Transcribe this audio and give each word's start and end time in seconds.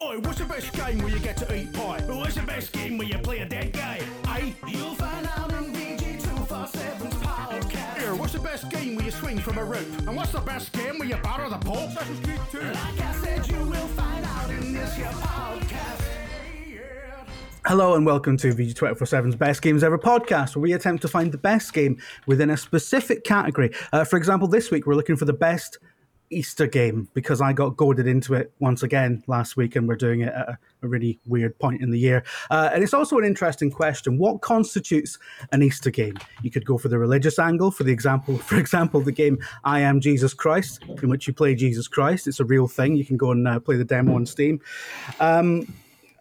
Oi, 0.00 0.16
what's 0.20 0.38
the 0.38 0.44
best 0.44 0.72
game 0.74 0.98
where 0.98 1.08
you 1.08 1.18
get 1.18 1.36
to 1.38 1.52
eat 1.52 1.72
pie? 1.72 2.00
What's 2.06 2.36
the 2.36 2.42
best 2.42 2.72
game 2.72 2.98
where 2.98 3.08
you 3.08 3.18
play 3.18 3.40
a 3.40 3.44
dead 3.44 3.72
guy? 3.72 4.00
Aye, 4.26 4.54
you'll 4.68 4.94
find 4.94 5.26
out 5.26 5.50
in 5.50 5.72
VG247's 5.72 7.16
podcast. 7.16 7.98
Here, 7.98 8.14
what's 8.14 8.32
the 8.32 8.38
best 8.38 8.70
game 8.70 8.94
where 8.94 9.06
you 9.06 9.10
swing 9.10 9.40
from 9.40 9.58
a 9.58 9.64
rope? 9.64 9.88
And 10.06 10.14
what's 10.14 10.30
the 10.30 10.38
best 10.38 10.72
game 10.72 11.00
where 11.00 11.08
you 11.08 11.16
batter 11.16 11.50
the 11.50 11.58
Pope? 11.58 11.88
Assassin's 11.88 12.20
Creed 12.20 12.38
2. 12.52 12.60
Like 12.60 13.00
I 13.00 13.12
said, 13.24 13.48
you 13.48 13.58
will 13.58 13.88
find 13.88 14.24
out 14.24 14.48
in 14.50 14.72
this 14.72 14.94
here 14.94 15.06
podcast. 15.06 16.04
Hello 17.66 17.96
and 17.96 18.06
welcome 18.06 18.36
to 18.36 18.54
VG247's 18.54 19.34
Best 19.34 19.62
Games 19.62 19.82
Ever 19.82 19.98
podcast, 19.98 20.54
where 20.54 20.62
we 20.62 20.74
attempt 20.74 21.02
to 21.02 21.08
find 21.08 21.32
the 21.32 21.38
best 21.38 21.72
game 21.72 22.00
within 22.28 22.50
a 22.50 22.56
specific 22.56 23.24
category. 23.24 23.74
Uh, 23.92 24.04
for 24.04 24.16
example, 24.16 24.46
this 24.46 24.70
week 24.70 24.86
we're 24.86 24.94
looking 24.94 25.16
for 25.16 25.24
the 25.24 25.32
best 25.32 25.78
Easter 26.30 26.66
game 26.66 27.08
because 27.14 27.40
I 27.40 27.52
got 27.52 27.76
goaded 27.76 28.06
into 28.06 28.34
it 28.34 28.52
once 28.58 28.82
again 28.82 29.22
last 29.26 29.56
week, 29.56 29.76
and 29.76 29.88
we're 29.88 29.96
doing 29.96 30.20
it 30.20 30.32
at 30.32 30.48
a, 30.48 30.58
a 30.82 30.88
really 30.88 31.18
weird 31.26 31.58
point 31.58 31.82
in 31.82 31.90
the 31.90 31.98
year. 31.98 32.24
Uh, 32.50 32.70
and 32.72 32.82
it's 32.82 32.94
also 32.94 33.18
an 33.18 33.24
interesting 33.24 33.70
question: 33.70 34.18
what 34.18 34.40
constitutes 34.40 35.18
an 35.52 35.62
Easter 35.62 35.90
game? 35.90 36.18
You 36.42 36.50
could 36.50 36.64
go 36.64 36.78
for 36.78 36.88
the 36.88 36.98
religious 36.98 37.38
angle. 37.38 37.70
For 37.70 37.84
the 37.84 37.92
example, 37.92 38.38
for 38.50 38.56
example, 38.56 39.00
the 39.00 39.12
game 39.12 39.38
I 39.64 39.80
Am 39.80 40.00
Jesus 40.00 40.34
Christ, 40.34 40.84
in 41.02 41.08
which 41.08 41.26
you 41.26 41.32
play 41.32 41.54
Jesus 41.54 41.88
Christ. 41.88 42.26
It's 42.26 42.40
a 42.40 42.44
real 42.44 42.68
thing. 42.68 42.96
You 42.96 43.04
can 43.04 43.16
go 43.16 43.32
and 43.32 43.46
uh, 43.46 43.60
play 43.60 43.76
the 43.76 43.84
demo 43.84 44.14
on 44.14 44.26
Steam. 44.26 44.60
Um, 45.20 45.66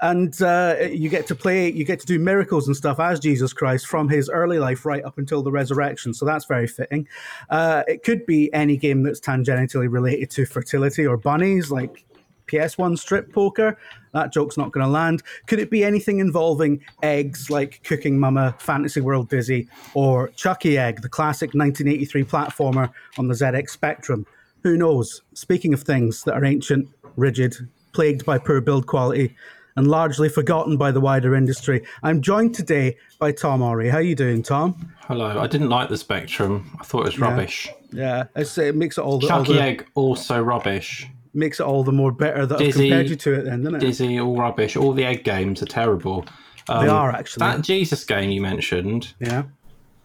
and 0.02 0.40
uh, 0.42 0.76
you 0.92 1.10
get 1.10 1.28
to 1.28 1.36
play, 1.36 1.72
you 1.72 1.84
get 1.84 2.00
to 2.00 2.06
do 2.06 2.20
miracles 2.20 2.68
and 2.68 2.76
stuff 2.76 3.00
as 3.00 3.20
Jesus 3.20 3.54
Christ 3.54 3.88
from 3.88 4.10
his 4.10 4.30
early 4.30 4.60
life 4.60 4.86
right 4.86 5.04
up 5.04 5.18
until 5.18 5.42
the 5.42 5.52
resurrection. 5.52 6.14
So 6.14 6.26
that's 6.26 6.46
very 6.46 6.68
fitting. 6.68 7.08
Uh, 7.50 7.84
it 7.88 8.04
could 8.04 8.26
be 8.26 8.54
any 8.54 8.78
game 8.78 9.04
that's 9.04 9.20
tangentially 9.20 9.92
related 9.92 10.30
to 10.32 10.46
fertility 10.46 11.06
or 11.06 11.18
bunnies, 11.18 11.72
like 11.72 12.06
PS1 12.48 12.98
strip 12.98 13.32
poker. 13.34 13.78
That 14.14 14.32
joke's 14.32 14.58
not 14.58 14.72
going 14.72 14.86
to 14.86 14.92
land. 14.92 15.24
Could 15.48 15.60
it 15.60 15.70
be 15.70 15.84
anything 15.84 16.20
involving 16.20 16.84
eggs, 17.04 17.50
like 17.50 17.84
Cooking 17.84 18.20
Mama, 18.20 18.56
Fantasy 18.60 19.02
World 19.02 19.30
Dizzy, 19.30 19.68
or 19.94 20.30
Chuckie 20.30 20.78
Egg, 20.78 21.02
the 21.02 21.10
classic 21.10 21.50
1983 21.54 22.24
platformer 22.24 22.92
on 23.18 23.28
the 23.28 23.34
ZX 23.34 23.70
Spectrum? 23.70 24.26
Who 24.64 24.78
knows? 24.78 25.22
Speaking 25.34 25.74
of 25.74 25.84
things 25.84 26.24
that 26.24 26.34
are 26.34 26.46
ancient, 26.46 26.90
rigid, 27.16 27.56
plagued 27.94 28.26
by 28.26 28.38
poor 28.38 28.62
build 28.62 28.88
quality, 28.88 29.36
and 29.78 29.88
largely 29.88 30.28
forgotten 30.28 30.76
by 30.76 30.92
the 30.92 31.00
wider 31.00 31.36
industry. 31.36 31.84
I'm 32.04 32.22
joined 32.22 32.54
today 32.56 32.98
by 33.20 33.32
Tom 33.32 33.62
Orry. 33.62 33.90
How 33.90 34.00
are 34.00 34.02
you 34.02 34.16
doing, 34.16 34.44
Tom? 34.44 34.92
Hello. 35.02 35.40
I 35.40 35.48
didn't 35.48 35.70
like 35.70 35.88
the 35.88 35.98
Spectrum. 35.98 36.76
I 36.82 36.84
thought 36.84 37.02
it 37.02 37.06
was 37.06 37.20
rubbish. 37.20 37.70
Yeah, 37.92 38.26
it's, 38.36 38.58
it 38.58 38.76
makes 38.76 38.98
it 38.98 39.02
all 39.02 39.20
the, 39.20 39.28
all 39.32 39.44
Chuckie 39.46 39.54
the 39.54 39.62
Egg 39.62 39.88
also 39.94 40.42
rubbish. 40.42 41.08
makes 41.34 41.60
it 41.60 41.64
all 41.64 41.84
the 41.84 41.92
more 41.94 42.12
better 42.12 42.46
that 42.46 42.60
I've 42.60 42.74
compared 42.74 43.08
you 43.10 43.16
to 43.16 43.34
it. 43.36 43.46
Then, 43.46 43.64
doesn't 43.64 43.76
it? 43.76 43.80
Dizzy, 43.80 44.20
all 44.20 44.36
rubbish. 44.36 44.76
All 44.76 44.92
the 44.94 45.06
egg 45.06 45.24
games 45.24 45.62
are 45.62 45.68
terrible. 45.68 46.26
Um, 46.68 46.84
They 46.86 46.92
are 46.92 47.12
actually. 47.12 47.42
That 47.46 47.62
Jesus 47.62 48.04
game 48.04 48.30
you 48.32 48.42
mentioned. 48.42 49.14
yeah. 49.20 49.44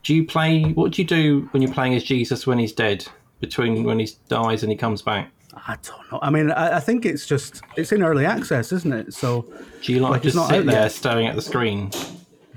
Do 0.04 0.14
you 0.14 0.26
play? 0.26 0.64
What 0.64 0.92
do 0.92 1.02
you 1.02 1.06
do 1.08 1.48
when 1.52 1.62
you're 1.62 1.72
playing 1.72 1.94
as 1.94 2.02
Jesus 2.04 2.46
when 2.46 2.58
he's 2.58 2.72
dead? 2.72 3.06
Between 3.40 3.82
when 3.84 3.98
he 3.98 4.08
dies 4.28 4.62
and 4.62 4.70
he 4.70 4.76
comes 4.76 5.00
back. 5.02 5.30
I 5.66 5.76
don't 5.82 6.10
know. 6.12 6.18
I 6.22 6.30
mean, 6.30 6.50
I, 6.50 6.76
I 6.76 6.80
think 6.80 7.06
it's 7.06 7.24
just 7.26 7.62
it's 7.76 7.92
in 7.92 8.02
early 8.02 8.26
access, 8.26 8.72
isn't 8.72 8.92
it? 8.92 9.14
So 9.14 9.46
Do 9.82 9.92
you 9.92 10.00
like, 10.00 10.12
Like, 10.12 10.22
just 10.22 10.36
not 10.36 10.48
sit 10.50 10.66
there 10.66 10.82
yet. 10.82 10.92
staring 10.92 11.26
at 11.28 11.36
the 11.36 11.42
screen? 11.42 11.90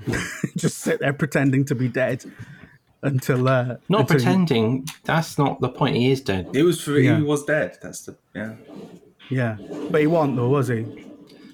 just 0.56 0.78
sit 0.78 1.00
there 1.00 1.12
pretending 1.12 1.64
to 1.66 1.74
be 1.74 1.88
dead 1.88 2.24
until 3.02 3.48
uh, 3.48 3.76
Not 3.88 4.00
until 4.02 4.02
you- 4.02 4.06
pretending. 4.24 4.86
That's 5.04 5.38
not 5.38 5.60
the 5.60 5.68
point. 5.68 5.96
He 5.96 6.10
is 6.10 6.20
dead. 6.20 6.48
He 6.52 6.62
was 6.62 6.80
for, 6.80 6.98
Yeah. 6.98 7.16
he 7.18 7.22
was 7.22 7.44
dead. 7.44 7.78
That's 7.82 8.02
the 8.02 8.16
yeah. 8.34 8.54
Yeah, 9.28 9.56
but 9.90 10.00
he 10.00 10.06
wasn't 10.06 10.36
though, 10.36 10.48
was 10.48 10.68
he? 10.68 10.86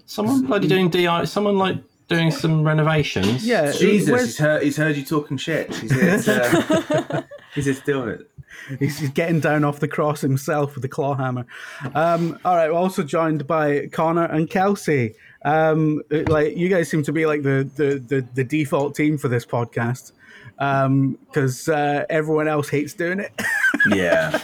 Someone 0.06 0.46
bloody 0.46 0.68
doing 0.68 0.90
di. 0.90 1.24
Someone 1.24 1.56
like 1.56 1.76
doing 2.08 2.30
some 2.30 2.64
renovations. 2.64 3.46
Yeah, 3.46 3.72
Jesus, 3.72 4.20
he's 4.24 4.38
heard, 4.38 4.62
he's 4.62 4.76
heard 4.76 4.94
you 4.96 5.04
talking 5.04 5.38
shit. 5.38 5.74
He's 5.74 5.90
here 5.90 6.18
to, 6.18 7.26
he's 7.54 7.64
here 7.64 7.74
to 7.74 7.80
deal 7.82 8.04
with 8.04 8.20
it. 8.20 8.30
He's 8.78 9.08
getting 9.10 9.40
down 9.40 9.64
off 9.64 9.80
the 9.80 9.88
cross 9.88 10.20
himself 10.20 10.74
with 10.74 10.82
the 10.82 10.88
claw 10.88 11.14
hammer. 11.14 11.46
Um, 11.94 12.38
all 12.44 12.56
right, 12.56 12.70
we're 12.70 12.78
also 12.78 13.02
joined 13.02 13.46
by 13.46 13.88
Connor 13.88 14.24
and 14.24 14.48
Kelsey. 14.48 15.14
Um, 15.44 16.02
like 16.10 16.56
you 16.56 16.68
guys 16.68 16.88
seem 16.88 17.02
to 17.04 17.12
be 17.12 17.26
like 17.26 17.42
the 17.42 17.68
the 17.76 17.98
the, 17.98 18.26
the 18.34 18.44
default 18.44 18.94
team 18.94 19.18
for 19.18 19.28
this 19.28 19.44
podcast 19.44 20.12
because 20.56 21.68
uh, 21.68 22.04
everyone 22.08 22.48
else 22.48 22.68
hates 22.68 22.94
doing 22.94 23.20
it. 23.20 23.32
Yeah. 23.90 24.40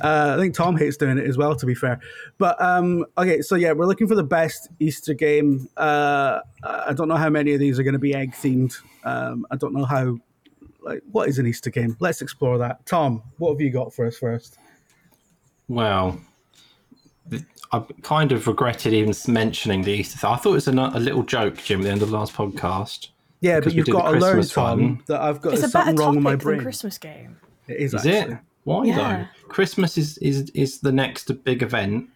Uh, 0.00 0.34
I 0.36 0.40
think 0.40 0.54
Tom 0.54 0.76
hates 0.76 0.96
doing 0.96 1.18
it 1.18 1.26
as 1.26 1.36
well, 1.36 1.56
to 1.56 1.66
be 1.66 1.74
fair. 1.74 2.00
But 2.38 2.60
um, 2.60 3.04
okay, 3.16 3.40
so 3.40 3.54
yeah, 3.54 3.72
we're 3.72 3.86
looking 3.86 4.06
for 4.06 4.14
the 4.14 4.24
best 4.24 4.68
Easter 4.78 5.14
game. 5.14 5.68
Uh, 5.76 6.40
I 6.62 6.92
don't 6.92 7.08
know 7.08 7.16
how 7.16 7.30
many 7.30 7.54
of 7.54 7.60
these 7.60 7.78
are 7.78 7.82
going 7.82 7.94
to 7.94 7.98
be 7.98 8.14
egg 8.14 8.32
themed. 8.32 8.76
Um, 9.04 9.46
I 9.50 9.56
don't 9.56 9.72
know 9.72 9.84
how. 9.84 10.18
Like, 10.84 11.02
what 11.10 11.28
is 11.28 11.38
an 11.38 11.46
Easter 11.46 11.70
game? 11.70 11.96
Let's 12.00 12.20
explore 12.22 12.58
that. 12.58 12.84
Tom, 12.86 13.22
what 13.38 13.52
have 13.52 13.60
you 13.60 13.70
got 13.70 13.92
for 13.94 14.06
us 14.06 14.18
first? 14.18 14.58
Well, 15.68 16.20
th- 17.30 17.42
I 17.72 17.82
kind 18.02 18.32
of 18.32 18.46
regretted 18.46 18.92
even 18.92 19.14
mentioning 19.28 19.82
the 19.82 19.92
Easter 19.92 20.18
thing. 20.18 20.30
I 20.30 20.36
thought 20.36 20.50
it 20.50 20.54
was 20.54 20.68
a, 20.68 20.72
a 20.72 21.00
little 21.00 21.22
joke, 21.22 21.56
Jim, 21.58 21.80
at 21.80 21.84
the 21.84 21.90
end 21.90 22.02
of 22.02 22.10
the 22.10 22.16
last 22.16 22.34
podcast. 22.34 23.08
Yeah, 23.40 23.60
but 23.60 23.74
you've 23.74 23.86
got 23.88 24.10
to 24.12 24.18
learn, 24.18 24.34
Christmas 24.34 24.52
Tom, 24.52 24.80
one. 24.80 25.02
that 25.06 25.20
I've 25.20 25.40
got 25.40 25.52
It's 25.54 25.62
better 25.62 25.70
something 25.72 25.96
wrong 25.96 26.14
with 26.16 26.24
my 26.24 26.30
topic 26.32 26.40
than 26.44 26.48
brain. 26.54 26.60
Christmas 26.62 26.98
game. 26.98 27.36
It 27.68 27.76
is, 27.78 27.94
Is 27.94 28.06
actually. 28.06 28.34
it? 28.34 28.38
Why 28.64 28.84
Yeah. 28.84 28.96
though? 28.96 29.48
Christmas 29.48 29.98
is, 29.98 30.16
is 30.18 30.48
is 30.50 30.80
the 30.80 30.92
next 30.92 31.30
big 31.44 31.62
event, 31.62 32.08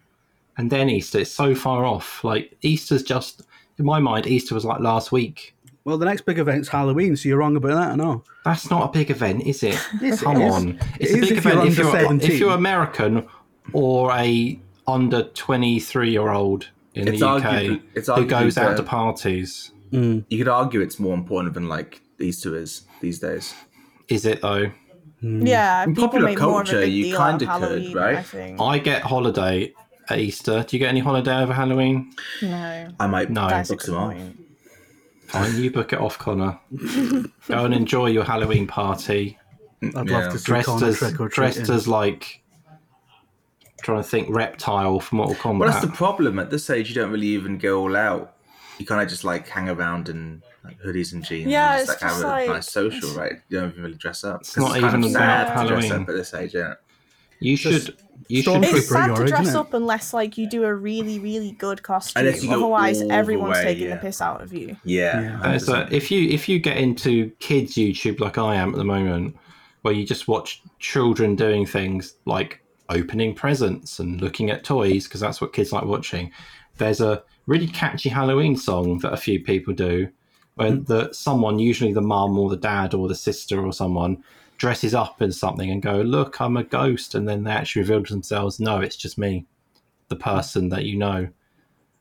and 0.57 0.71
then 0.71 0.89
Easter. 0.89 1.19
It's 1.19 1.31
so 1.31 1.53
far 1.55 1.85
off. 1.85 2.23
Like 2.23 2.55
Easter's 2.61 3.03
just 3.03 3.43
in 3.77 3.85
my 3.85 3.99
mind. 3.99 4.25
Easter 4.27 4.55
was 4.55 4.65
like 4.65 4.79
last 4.79 5.11
week. 5.11 5.53
Well, 5.89 5.97
the 5.97 6.05
next 6.05 6.21
big 6.21 6.37
event's 6.37 6.69
Halloween, 6.69 7.15
so 7.17 7.27
you're 7.27 7.39
wrong 7.39 7.55
about 7.57 7.69
that. 7.75 7.91
I 7.91 7.95
know. 7.95 8.23
That's 8.45 8.69
not 8.69 8.89
a 8.89 8.91
big 8.91 9.09
event, 9.09 9.45
is 9.47 9.63
it? 9.63 9.75
Yes, 10.01 10.21
it 10.21 10.25
Come 10.25 10.41
is. 10.41 10.53
on, 10.53 10.79
it's 10.99 11.11
It 11.11 11.15
a 11.15 11.17
is 11.23 11.29
big 11.29 11.37
if 11.39 11.43
you're 11.45 11.53
event 11.53 11.67
if 11.67 11.79
under 11.79 11.81
you're 11.81 11.91
17. 12.01 12.31
if 12.31 12.39
you're 12.39 12.51
American 12.53 13.27
or 13.73 14.11
a 14.13 14.59
under 14.87 15.23
twenty 15.23 15.79
three 15.79 16.11
year 16.11 16.29
old 16.29 16.69
in 16.95 17.07
It's 17.07 17.19
the 17.19 17.27
UK 17.27 17.43
arguably- 17.43 17.81
it's 17.95 18.07
who 18.07 18.25
goes 18.25 18.55
arguably 18.55 18.61
out 18.61 18.69
to 18.77 18.81
the- 18.83 18.83
parties. 18.83 19.71
Mm. 19.91 20.25
You 20.29 20.37
could 20.37 20.47
argue 20.47 20.81
it's 20.81 20.99
more 20.99 21.15
important 21.15 21.55
than 21.55 21.67
like 21.67 22.01
Easter 22.19 22.55
is 22.55 22.83
these 23.01 23.17
days. 23.19 23.55
Is 24.07 24.25
it 24.25 24.41
though? 24.41 24.71
Hmm. 25.21 25.45
Yeah, 25.45 25.83
In 25.83 25.89
people 25.95 26.07
popular 26.09 26.25
make 26.27 26.39
more 26.39 26.61
of 26.61 26.67
a 26.67 26.71
culture, 26.71 26.81
big 26.81 26.93
you 26.93 27.03
deal 27.05 27.17
out 27.19 27.33
of 27.33 27.39
kinda 27.39 27.53
could, 27.57 27.63
Halloween, 27.69 27.93
right? 27.97 28.17
I 28.17 28.21
think. 28.23 28.61
I 28.61 28.77
get 28.79 29.01
holiday 29.01 29.73
at 30.09 30.19
Easter. 30.19 30.63
Do 30.67 30.75
you 30.77 30.79
get 30.79 30.89
any 30.89 31.01
holiday 31.01 31.41
over 31.41 31.53
Halloween? 31.53 32.13
No, 32.41 32.87
I 32.99 33.07
might 33.07 33.29
No. 33.29 33.47
that's 33.49 33.69
book 33.69 33.81
some 33.81 33.95
off. 33.95 34.13
point. 34.13 34.38
Fine, 35.29 35.61
you 35.61 35.71
book 35.71 35.93
it 35.93 35.99
off, 35.99 36.17
Connor. 36.17 36.59
Go 37.47 37.65
and 37.65 37.73
enjoy 37.73 38.07
your 38.07 38.23
Halloween 38.23 38.67
party. 38.67 39.37
I'd 39.81 40.09
Yeah. 40.09 40.17
love 40.19 40.31
to 40.33 40.39
see 40.39 40.45
Dressed 40.45 40.65
Connor 40.67 40.87
as 40.87 40.97
trick 40.97 41.19
or 41.19 41.29
dressed 41.29 41.57
treating. 41.57 41.75
as 41.75 41.87
like 41.87 42.41
trying 43.83 44.03
to 44.03 44.09
think 44.09 44.27
reptile 44.29 44.99
from 44.99 45.19
Mortal 45.19 45.35
Kombat. 45.35 45.59
Well, 45.59 45.69
that's 45.71 45.85
the 45.85 45.91
problem. 45.91 46.37
At 46.39 46.49
this 46.49 46.69
age, 46.69 46.89
you 46.89 46.95
don't 46.95 47.11
really 47.11 47.27
even 47.27 47.57
go 47.57 47.79
all 47.81 47.95
out. 47.95 48.35
You 48.77 48.85
kind 48.85 49.01
of 49.01 49.07
just 49.09 49.23
like 49.23 49.47
hang 49.47 49.69
around 49.69 50.09
in 50.09 50.41
like, 50.63 50.81
hoodies 50.81 51.13
and 51.13 51.23
jeans. 51.23 51.49
Yeah, 51.49 51.73
and 51.73 51.81
it's 51.81 51.89
just, 51.89 52.01
like, 52.01 52.11
just 52.11 52.21
have 52.23 52.31
like- 52.31 52.49
a 52.49 52.53
nice 52.53 52.71
social, 52.71 53.09
right? 53.11 53.33
You 53.49 53.59
don't 53.59 53.69
even 53.71 53.83
really 53.83 53.95
dress 53.95 54.23
up. 54.23 54.41
It's 54.41 54.57
not 54.57 54.71
kind 54.71 54.85
even 54.85 55.03
of 55.05 55.11
sad 55.11 55.47
about 55.47 55.61
to 55.63 55.67
dress 55.69 55.91
up 55.91 56.01
at 56.09 56.15
this 56.15 56.33
age, 56.33 56.53
yeah. 56.53 56.73
you 57.39 57.55
Just 57.55 57.85
should 57.85 57.97
you 58.27 58.41
should 58.43 58.63
It's 58.63 58.89
sad 58.89 59.07
you're, 59.07 59.17
to 59.17 59.25
dress 59.25 59.55
up 59.55 59.73
unless 59.73 60.13
like 60.13 60.37
you 60.37 60.49
do 60.49 60.63
a 60.63 60.73
really, 60.73 61.19
really 61.19 61.51
good 61.51 61.81
costume. 61.83 62.25
Unless 62.25 62.43
you 62.43 62.51
Otherwise, 62.51 63.01
everyone's 63.01 63.57
way, 63.57 63.63
taking 63.63 63.87
yeah. 63.87 63.95
the 63.95 64.01
piss 64.01 64.21
out 64.21 64.41
of 64.41 64.53
you. 64.53 64.75
Yeah. 64.83 65.21
Yeah. 65.21 65.41
And 65.43 65.61
so 65.61 65.87
if 65.91 66.11
you 66.11 66.29
if 66.29 66.49
you 66.49 66.59
get 66.59 66.77
into 66.77 67.31
kids 67.39 67.75
YouTube 67.75 68.19
like 68.19 68.37
I 68.37 68.55
am 68.55 68.69
at 68.69 68.75
the 68.75 68.83
moment, 68.83 69.35
where 69.81 69.93
you 69.93 70.05
just 70.05 70.27
watch 70.27 70.61
children 70.79 71.35
doing 71.35 71.65
things 71.65 72.15
like 72.25 72.61
opening 72.89 73.33
presents 73.33 73.99
and 73.99 74.19
looking 74.19 74.49
at 74.49 74.63
toys 74.63 75.05
because 75.05 75.21
that's 75.21 75.39
what 75.39 75.53
kids 75.53 75.71
like 75.71 75.85
watching. 75.85 76.31
There's 76.77 77.01
a 77.01 77.23
really 77.45 77.67
catchy 77.67 78.09
Halloween 78.09 78.55
song 78.55 78.99
that 78.99 79.13
a 79.13 79.17
few 79.17 79.43
people 79.43 79.73
do, 79.73 80.07
uh, 80.07 80.09
where 80.55 80.75
the 80.75 81.13
someone, 81.13 81.59
usually 81.59 81.93
the 81.93 82.01
mum 82.01 82.37
or 82.37 82.49
the 82.49 82.57
dad 82.57 82.93
or 82.93 83.07
the 83.07 83.15
sister 83.15 83.63
or 83.63 83.73
someone, 83.73 84.23
dresses 84.59 84.93
up 84.93 85.21
in 85.23 85.31
something 85.31 85.71
and 85.71 85.81
go, 85.81 86.01
"Look, 86.01 86.39
I'm 86.39 86.55
a 86.57 86.63
ghost," 86.63 87.15
and 87.15 87.27
then 87.27 87.43
they 87.43 87.51
actually 87.51 87.81
reveal 87.81 88.03
to 88.03 88.13
themselves, 88.13 88.59
"No, 88.59 88.79
it's 88.79 88.95
just 88.95 89.17
me, 89.17 89.45
the 90.09 90.15
person 90.15 90.69
that 90.69 90.85
you 90.85 90.95
know." 90.97 91.29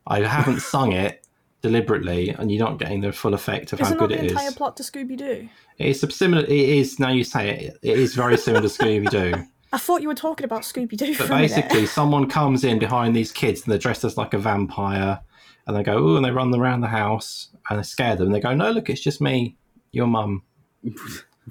I 0.06 0.20
haven't 0.20 0.60
sung 0.74 0.92
it 0.92 1.26
deliberately, 1.62 2.30
and 2.30 2.52
you're 2.52 2.64
not 2.64 2.78
getting 2.78 3.00
the 3.00 3.12
full 3.12 3.32
effect 3.32 3.72
of 3.72 3.78
how 3.78 3.86
Isn't 3.86 3.98
that 3.98 4.08
good 4.08 4.18
the 4.18 4.24
it 4.24 4.30
entire 4.32 4.48
is. 4.48 4.54
plot 4.54 4.76
to 4.76 4.82
Scooby 4.82 5.16
Doo? 5.16 5.48
It's 5.78 6.02
a 6.02 6.10
similar. 6.10 6.42
It 6.42 6.50
is 6.50 6.98
now 6.98 7.10
you 7.10 7.24
say 7.24 7.50
it. 7.50 7.78
It 7.82 7.98
is 7.98 8.14
very 8.14 8.36
similar 8.36 8.62
to 8.62 8.68
Scooby 8.68 9.08
Doo. 9.08 9.34
I 9.72 9.76
thought 9.78 10.00
you 10.00 10.08
were 10.08 10.14
talking 10.14 10.44
about 10.44 10.62
Scooby 10.62 10.96
Doo 10.96 11.14
for 11.14 11.24
But 11.24 11.30
a 11.30 11.34
minute. 11.36 11.48
basically, 11.54 11.86
someone 11.86 12.28
comes 12.28 12.64
in 12.64 12.78
behind 12.78 13.14
these 13.14 13.30
kids 13.30 13.62
and 13.62 13.70
they're 13.70 13.78
dressed 13.78 14.02
as 14.02 14.16
like 14.16 14.32
a 14.34 14.38
vampire, 14.38 15.20
and 15.66 15.76
they 15.76 15.82
go, 15.82 15.96
"Oh," 15.98 16.16
and 16.16 16.24
they 16.24 16.30
run 16.30 16.54
around 16.54 16.80
the 16.80 16.88
house 16.88 17.50
and 17.70 17.78
they 17.78 17.82
scare 17.84 18.16
them. 18.16 18.26
And 18.28 18.34
they 18.34 18.40
go, 18.40 18.54
"No, 18.54 18.70
look, 18.70 18.88
it's 18.90 19.00
just 19.00 19.20
me, 19.20 19.56
your 19.92 20.06
mum." 20.06 20.42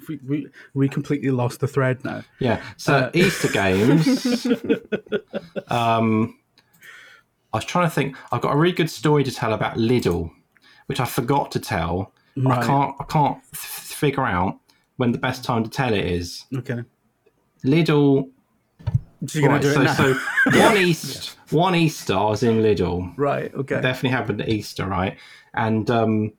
We, 0.08 0.18
we, 0.28 0.46
we 0.74 0.88
completely 0.88 1.30
lost 1.30 1.60
the 1.60 1.66
thread 1.66 2.04
now. 2.04 2.22
Yeah. 2.40 2.62
So 2.76 2.94
Uh, 2.94 3.10
Easter 3.14 3.48
games. 3.48 4.46
um, 5.68 6.38
I 7.52 7.56
was 7.58 7.64
trying 7.64 7.86
to 7.86 7.90
think. 7.90 8.16
I've 8.32 8.40
got 8.42 8.54
a 8.54 8.56
really 8.58 8.74
good 8.74 8.90
story 8.90 9.24
to 9.24 9.30
tell 9.32 9.52
about 9.52 9.76
Lidl, 9.76 10.30
which 10.86 11.00
I 11.00 11.04
forgot 11.06 11.50
to 11.52 11.60
tell. 11.60 12.12
but 12.36 12.58
I 12.58 12.66
can't. 12.66 12.94
I 13.00 13.04
can't 13.04 13.38
f- 13.54 13.58
figure 13.60 14.24
out 14.26 14.58
when 14.96 15.12
the 15.12 15.18
best 15.18 15.44
time 15.44 15.64
to 15.64 15.70
tell 15.70 15.92
it 15.94 16.04
is. 16.04 16.44
Okay. 16.54 16.82
Lidl. 17.64 18.30
So 19.26 19.40
Right, 19.40 19.64
it 19.64 19.74
so, 19.74 19.84
so 20.14 20.14
one 20.60 20.76
East, 20.76 21.36
one 21.50 21.74
Easter, 21.74 22.14
I 22.14 22.22
was 22.26 22.44
in 22.44 22.58
Lidl. 22.62 23.14
right. 23.16 23.52
Okay. 23.52 23.80
definitely 23.80 24.10
happened 24.10 24.40
at 24.42 24.48
Easter, 24.48 24.86
right? 24.86 25.18
And 25.54 25.90
um, 25.90 26.32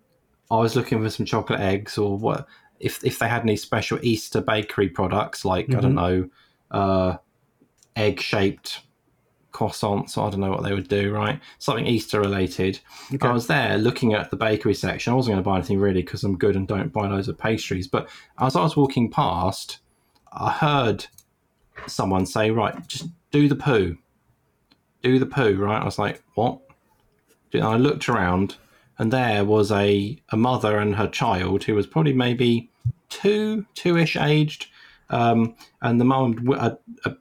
I 0.49 0.55
was 0.59 0.77
looking 0.77 1.01
for 1.03 1.09
some 1.09 1.25
chocolate 1.25 1.59
eggs 1.59 1.97
or 1.97 2.17
what 2.17 2.47
if 2.79 3.03
if 3.03 3.19
they 3.19 3.27
had 3.27 3.41
any 3.41 3.55
special 3.55 3.99
Easter 4.01 4.41
bakery 4.41 4.89
products, 4.89 5.45
like 5.45 5.73
I 5.73 5.79
don't 5.79 5.95
know, 5.95 6.29
uh, 6.71 7.17
egg 7.95 8.19
shaped 8.21 8.81
croissants. 9.51 10.17
I 10.17 10.29
don't 10.29 10.39
know 10.39 10.51
what 10.51 10.63
they 10.63 10.73
would 10.73 10.87
do, 10.87 11.11
right? 11.11 11.39
Something 11.57 11.85
Easter 11.85 12.21
related. 12.21 12.79
I 13.21 13.31
was 13.31 13.47
there 13.47 13.77
looking 13.77 14.13
at 14.13 14.29
the 14.29 14.37
bakery 14.37 14.73
section. 14.73 15.11
I 15.11 15.15
wasn't 15.15 15.33
going 15.33 15.43
to 15.43 15.49
buy 15.49 15.57
anything 15.57 15.79
really 15.79 16.01
because 16.01 16.23
I'm 16.23 16.37
good 16.37 16.55
and 16.55 16.67
don't 16.67 16.93
buy 16.93 17.07
loads 17.07 17.27
of 17.27 17.37
pastries. 17.37 17.87
But 17.87 18.09
as 18.39 18.55
I 18.55 18.61
was 18.61 18.77
walking 18.77 19.09
past, 19.11 19.79
I 20.31 20.51
heard 20.51 21.05
someone 21.87 22.25
say, 22.25 22.51
"Right, 22.51 22.87
just 22.87 23.09
do 23.31 23.47
the 23.47 23.55
poo." 23.55 23.97
Do 25.01 25.17
the 25.17 25.25
poo, 25.25 25.55
right? 25.55 25.81
I 25.81 25.85
was 25.85 25.99
like, 25.99 26.23
"What?" 26.35 26.59
And 27.53 27.63
I 27.63 27.77
looked 27.77 28.07
around, 28.07 28.57
and 28.97 29.11
there 29.11 29.43
was 29.43 29.71
a, 29.71 30.21
a 30.29 30.37
mother 30.37 30.77
and 30.77 30.95
her 30.95 31.07
child 31.07 31.63
who 31.63 31.73
was 31.73 31.87
probably 31.87 32.13
maybe 32.13 32.68
two, 33.09 33.65
two-ish 33.75 34.15
aged, 34.17 34.67
um, 35.09 35.55
and 35.81 35.99
the 35.99 36.05
mum 36.05 36.33
w- 36.35 36.59
uh, 36.59 36.75
uh, 37.05 37.11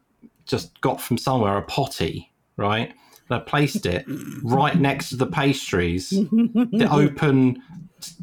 just 0.47 0.81
got 0.81 1.01
from 1.01 1.19
somewhere 1.19 1.57
a 1.57 1.63
potty, 1.63 2.31
right? 2.57 2.89
And 3.31 3.37
I 3.37 3.39
placed 3.41 3.85
it 3.87 4.05
right 4.43 4.77
next 4.79 5.11
to 5.11 5.17
the 5.17 5.27
pastries, 5.27 6.11
the 6.11 6.89
open 6.91 7.63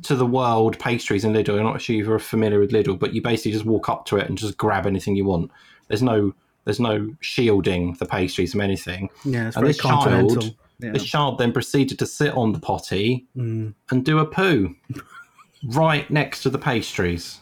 to 0.03 0.15
the 0.15 0.25
world 0.25 0.79
pastries 0.79 1.25
in 1.25 1.33
Lidl. 1.33 1.57
I'm 1.57 1.63
not 1.63 1.81
sure 1.81 1.97
if 1.99 2.05
you're 2.07 2.17
familiar 2.19 2.59
with 2.59 2.71
Lidl, 2.71 2.97
but 2.97 3.13
you 3.13 3.21
basically 3.21 3.51
just 3.51 3.65
walk 3.65 3.89
up 3.89 4.05
to 4.07 4.17
it 4.17 4.27
and 4.29 4.37
just 4.37 4.57
grab 4.57 4.85
anything 4.87 5.15
you 5.15 5.25
want. 5.25 5.51
There's 5.89 6.01
no 6.01 6.33
there's 6.63 6.79
no 6.79 7.13
shielding 7.19 7.93
the 7.99 8.05
pastries 8.07 8.53
from 8.53 8.61
anything. 8.61 9.09
yeah, 9.23 9.51
and 9.55 9.67
this 9.67 9.77
child. 9.77 10.55
Yeah. 10.79 10.91
this 10.91 11.05
child 11.05 11.37
then 11.37 11.53
proceeded 11.53 11.99
to 11.99 12.05
sit 12.05 12.33
on 12.33 12.51
the 12.51 12.59
potty 12.59 13.25
Mm. 13.37 13.73
and 13.91 14.03
do 14.03 14.19
a 14.19 14.25
poo 14.25 14.75
right 15.63 16.09
next 16.09 16.41
to 16.43 16.49
the 16.49 16.57
pastries, 16.57 17.39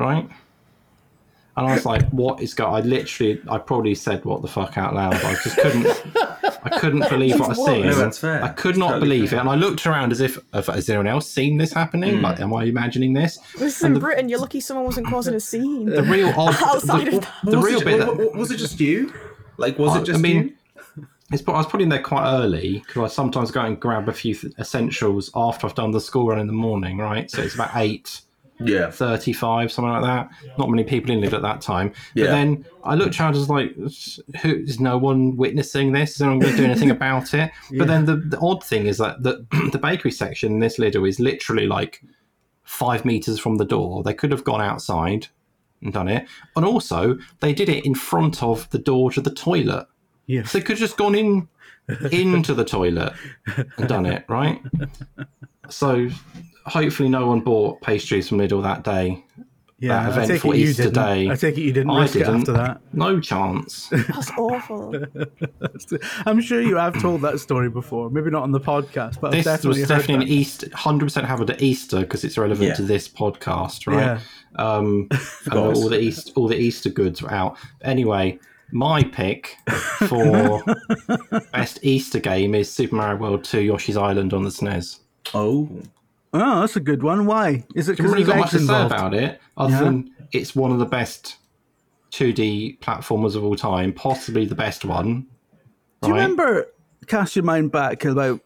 right? 0.00 0.28
And 1.56 1.66
I 1.66 1.74
was 1.74 1.84
like, 1.84 2.08
"What 2.10 2.40
is 2.40 2.54
going?" 2.54 2.72
I 2.74 2.80
literally, 2.86 3.40
I 3.50 3.58
probably 3.58 3.94
said 3.94 4.24
"What 4.24 4.40
the 4.40 4.48
fuck" 4.48 4.78
out 4.78 4.94
loud. 4.94 5.12
But 5.12 5.24
I 5.24 5.32
just 5.34 5.56
couldn't, 5.58 5.86
I 6.64 6.78
couldn't 6.78 7.08
believe 7.10 7.38
what 7.40 7.50
I 7.50 7.54
seen. 7.54 7.86
No, 7.86 7.94
that's 7.94 8.18
fair. 8.18 8.42
I 8.42 8.48
could 8.48 8.70
That's 8.70 8.78
not 8.78 8.88
totally 8.92 9.08
believe 9.08 9.30
fair. 9.30 9.38
it, 9.38 9.40
and 9.42 9.50
I 9.50 9.56
looked 9.56 9.84
around 9.86 10.12
as 10.12 10.20
if, 10.20 10.38
if 10.54 10.66
has 10.66 10.88
anyone 10.88 11.08
else 11.08 11.28
seen 11.28 11.58
this 11.58 11.72
happening? 11.72 12.18
Hmm. 12.18 12.22
Like, 12.24 12.40
am 12.40 12.54
I 12.54 12.64
imagining 12.64 13.12
this? 13.12 13.38
This 13.58 13.78
is 13.78 13.82
in 13.84 13.98
Britain. 13.98 14.28
You're 14.28 14.38
lucky 14.38 14.60
someone 14.60 14.86
wasn't 14.86 15.06
causing 15.14 15.34
a 15.34 15.40
scene. 15.40 15.86
The 15.86 16.02
real 16.04 16.28
odd, 16.36 16.54
Outside 16.62 17.08
the, 17.08 17.16
of 17.16 17.22
that. 17.22 17.34
the 17.44 17.56
was 17.58 17.66
real 17.66 17.80
it, 17.80 17.84
bit. 17.84 17.98
That, 17.98 18.34
was 18.36 18.50
it 18.52 18.56
just 18.56 18.78
you? 18.80 19.12
Like, 19.58 19.78
was 19.78 19.96
I- 19.96 20.00
it 20.00 20.04
just 20.04 20.18
I 20.18 20.22
mean, 20.22 20.36
you? 20.96 21.06
It's, 21.32 21.42
pro- 21.42 21.54
I 21.54 21.58
was 21.58 21.66
probably 21.66 21.84
in 21.84 21.90
there 21.90 22.02
quite 22.02 22.28
early 22.32 22.82
because 22.86 23.10
I 23.12 23.14
sometimes 23.14 23.50
go 23.50 23.60
and 23.60 23.78
grab 23.78 24.08
a 24.08 24.12
few 24.12 24.34
th- 24.34 24.52
essentials 24.58 25.30
after 25.36 25.66
I've 25.66 25.74
done 25.76 25.90
the 25.92 26.00
school 26.00 26.28
run 26.28 26.38
in 26.40 26.46
the 26.46 26.52
morning, 26.52 26.98
right? 26.98 27.30
So 27.30 27.42
it's 27.42 27.54
about 27.54 27.70
eight 27.76 28.22
Yeah. 28.62 28.90
thirty-five, 28.90 29.72
something 29.72 29.90
like 29.90 30.02
that. 30.02 30.30
Not 30.58 30.68
many 30.70 30.84
people 30.84 31.10
in 31.10 31.24
it 31.24 31.32
at 31.32 31.42
that 31.42 31.60
time. 31.60 31.92
Yeah. 32.14 32.26
But 32.26 32.30
then 32.32 32.64
I 32.84 32.94
looked 32.94 33.18
around, 33.18 33.34
I 33.34 33.38
was 33.38 33.48
like, 33.48 33.74
"Who 34.42 34.54
is 34.54 34.80
no 34.80 34.98
one 34.98 35.36
witnessing 35.36 35.92
this? 35.92 36.14
Is 36.14 36.22
anyone 36.22 36.40
going 36.40 36.56
to 36.56 36.58
do 36.58 36.64
anything 36.64 36.90
about 36.90 37.34
it?" 37.34 37.50
But 37.78 37.88
then 37.88 38.04
the, 38.04 38.16
the 38.16 38.38
odd 38.40 38.62
thing 38.62 38.86
is 38.86 38.98
that 38.98 39.22
the, 39.22 39.46
the 39.72 39.78
bakery 39.78 40.10
section 40.10 40.52
in 40.52 40.58
this 40.58 40.78
Lidl 40.78 41.08
is 41.08 41.20
literally 41.20 41.66
like 41.66 42.02
five 42.64 43.04
meters 43.04 43.38
from 43.38 43.56
the 43.56 43.64
door. 43.64 44.02
They 44.02 44.14
could 44.14 44.30
have 44.30 44.44
gone 44.44 44.60
outside 44.60 45.28
and 45.82 45.92
done 45.92 46.08
it, 46.08 46.26
and 46.56 46.64
also 46.64 47.18
they 47.40 47.52
did 47.54 47.68
it 47.68 47.84
in 47.84 47.94
front 47.94 48.42
of 48.42 48.68
the 48.70 48.78
door 48.78 49.10
to 49.12 49.20
the 49.20 49.30
toilet. 49.30 49.86
Yeah. 50.26 50.44
So 50.44 50.58
they 50.58 50.62
could 50.64 50.78
have 50.78 50.86
just 50.88 50.96
gone 50.96 51.14
in 51.14 51.48
into 52.12 52.54
the 52.54 52.64
toilet 52.64 53.12
and 53.76 53.88
done 53.88 54.06
it, 54.06 54.24
right? 54.28 54.60
So 55.68 56.08
hopefully 56.66 57.08
no 57.08 57.26
one 57.26 57.40
bought 57.40 57.80
pastries 57.80 58.28
from 58.28 58.38
Lidl 58.38 58.62
that 58.62 58.84
day. 58.84 59.24
Yeah, 59.82 60.10
that 60.10 60.18
I 60.18 60.26
take 60.26 60.44
it 60.44 60.48
you 60.58 60.68
Easter 60.68 60.82
didn't. 60.90 60.94
day. 61.06 61.30
I 61.30 61.34
take 61.36 61.56
it 61.56 61.62
you 61.62 61.72
didn't 61.72 61.88
I 61.90 62.02
risk 62.02 62.12
didn't. 62.12 62.34
it 62.34 62.38
after 62.40 62.52
that. 62.52 62.80
No 62.92 63.18
chance. 63.18 63.88
That's 63.90 64.30
awful. 64.32 64.94
I'm 66.26 66.40
sure 66.42 66.60
you 66.60 66.76
have 66.76 67.00
told 67.00 67.22
that 67.22 67.40
story 67.40 67.70
before. 67.70 68.10
Maybe 68.10 68.28
not 68.30 68.42
on 68.42 68.52
the 68.52 68.60
podcast, 68.60 69.20
but 69.22 69.30
this 69.32 69.46
I've 69.46 69.56
definitely 69.56 69.80
was 69.80 69.88
heard 69.90 69.98
definitely 69.98 70.14
an 70.14 70.20
that. 70.20 70.28
Easter, 70.28 70.68
hundred 70.76 71.06
percent 71.06 71.26
happened 71.26 71.48
at 71.48 71.62
Easter 71.62 72.00
because 72.00 72.24
it's 72.24 72.36
relevant 72.36 72.68
Yeah. 72.68 72.74
to 72.74 72.82
this 72.82 73.08
podcast, 73.08 73.86
right? 73.86 74.20
Yeah. 74.20 74.20
Um, 74.56 75.08
and 75.10 75.52
course. 75.52 75.78
all 75.78 75.88
the 75.88 75.98
East, 75.98 76.32
all 76.36 76.46
the 76.46 76.58
Easter 76.58 76.90
goods 76.90 77.22
were 77.22 77.32
out. 77.32 77.56
Anyway, 77.80 78.38
my 78.72 79.02
pick 79.02 79.56
for 80.08 80.62
best 81.52 81.78
Easter 81.82 82.20
game 82.20 82.54
is 82.54 82.70
Super 82.70 82.96
Mario 82.96 83.18
World 83.18 83.44
Two: 83.44 83.62
Yoshi's 83.62 83.96
Island 83.96 84.34
on 84.34 84.42
the 84.42 84.50
SNES. 84.50 84.98
Oh. 85.32 85.70
Oh, 86.32 86.60
that's 86.60 86.76
a 86.76 86.80
good 86.80 87.02
one. 87.02 87.26
Why? 87.26 87.64
Is 87.74 87.88
it 87.88 87.92
I 87.92 87.96
because 87.96 88.12
really 88.12 88.24
there's 88.24 88.34
got 88.36 88.36
much 88.40 88.44
eggs 88.46 88.52
to 88.52 88.58
say 88.58 88.62
involved? 88.82 88.92
about 88.92 89.14
it, 89.14 89.40
other 89.56 89.72
Yeah. 89.72 89.80
than 89.84 90.10
it's 90.32 90.54
one 90.54 90.70
of 90.70 90.78
the 90.78 90.86
best 90.86 91.36
2D 92.12 92.78
platformers 92.80 93.36
of 93.36 93.44
all 93.44 93.56
time, 93.56 93.92
possibly 93.92 94.44
the 94.44 94.54
best 94.54 94.84
one. 94.84 95.26
Do 96.02 96.08
you 96.08 96.14
remember? 96.14 96.66
Cast 97.06 97.34
your 97.36 97.44
mind 97.44 97.72
back 97.72 98.04
about 98.04 98.40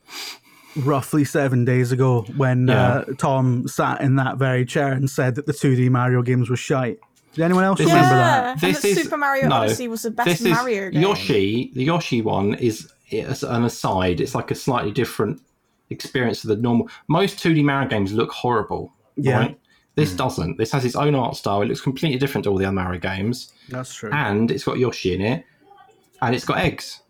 roughly 0.76 1.25
seven 1.25 1.64
days 1.64 1.92
ago 1.92 2.22
when 2.36 2.69
uh, 2.70 3.04
Tom 3.19 3.69
sat 3.69 4.00
in 4.00 4.16
that 4.16 4.38
very 4.38 4.64
chair 4.64 4.92
and 4.92 5.08
said 5.08 5.34
that 5.36 5.46
the 5.46 5.52
2D 5.52 5.90
Mario 5.90 6.22
games 6.22 6.48
were 6.50 6.56
shite. 6.56 6.98
Did 7.34 7.42
anyone 7.42 7.64
else 7.64 7.78
This 7.78 7.88
remember 7.88 8.06
is- 8.06 8.10
that? 8.10 8.44
yeah, 8.44 8.52
and 8.52 8.60
This 8.60 8.82
that 8.82 8.88
is 8.88 9.02
Super 9.02 9.16
Mario 9.16 9.48
no, 9.48 9.56
Odyssey 9.56 9.88
was 9.88 10.02
the 10.02 10.10
best 10.10 10.28
this 10.28 10.40
is 10.40 10.48
Mario 10.52 10.90
game. 10.90 11.02
Yoshi. 11.02 11.70
The 11.75 11.84
Yoshi 11.84 12.22
one 12.22 12.54
is 12.54 12.88
is 13.10 13.42
an 13.42 13.64
aside. 13.64 14.20
It's 14.20 14.34
like 14.34 14.50
a 14.50 14.54
slightly 14.54 14.90
different 14.92 15.40
experience 15.90 16.40
to 16.42 16.48
the 16.48 16.56
normal. 16.56 16.88
Most 17.08 17.38
2D 17.38 17.62
Mario 17.64 17.88
games 17.88 18.12
look 18.12 18.31
horrible. 18.31 18.92
Yeah. 19.16 19.38
Right? 19.38 19.60
This 19.96 20.10
hmm. 20.10 20.16
doesn't. 20.16 20.58
This 20.58 20.72
has 20.72 20.84
its 20.84 20.96
own 20.96 21.14
art 21.14 21.36
style. 21.36 21.62
It 21.62 21.66
looks 21.66 21.81
completely 21.81 22.19
different 22.19 22.44
to 22.44 22.50
all 22.50 22.58
the 22.58 22.64
other 22.64 22.75
Mario 22.75 23.00
games, 23.00 23.52
That's 23.69 23.94
true. 23.94 24.10
and 24.12 24.50
it's 24.50 24.64
got 24.64 24.78
Yoshi 24.78 25.14
in 25.14 25.20
it, 25.20 25.44
and 26.20 26.34
it's 26.34 26.44
got 26.44 26.58
eggs. 26.58 27.00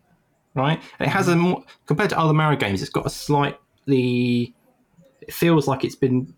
Right? 0.55 0.81
And 0.99 1.09
it 1.09 1.11
has 1.11 1.29
a 1.29 1.35
hmm. 1.35 1.41
more 1.41 1.65
compared 1.87 2.11
to 2.11 2.19
other 2.19 2.35
Mario 2.35 2.59
games. 2.59 2.83
It's 2.83 2.91
got 2.91 3.07
a 3.07 3.11
slightly. 3.11 4.55
It 5.21 5.33
feels 5.33 5.67
like 5.67 5.85
it's 5.85 5.95
been 5.95 6.35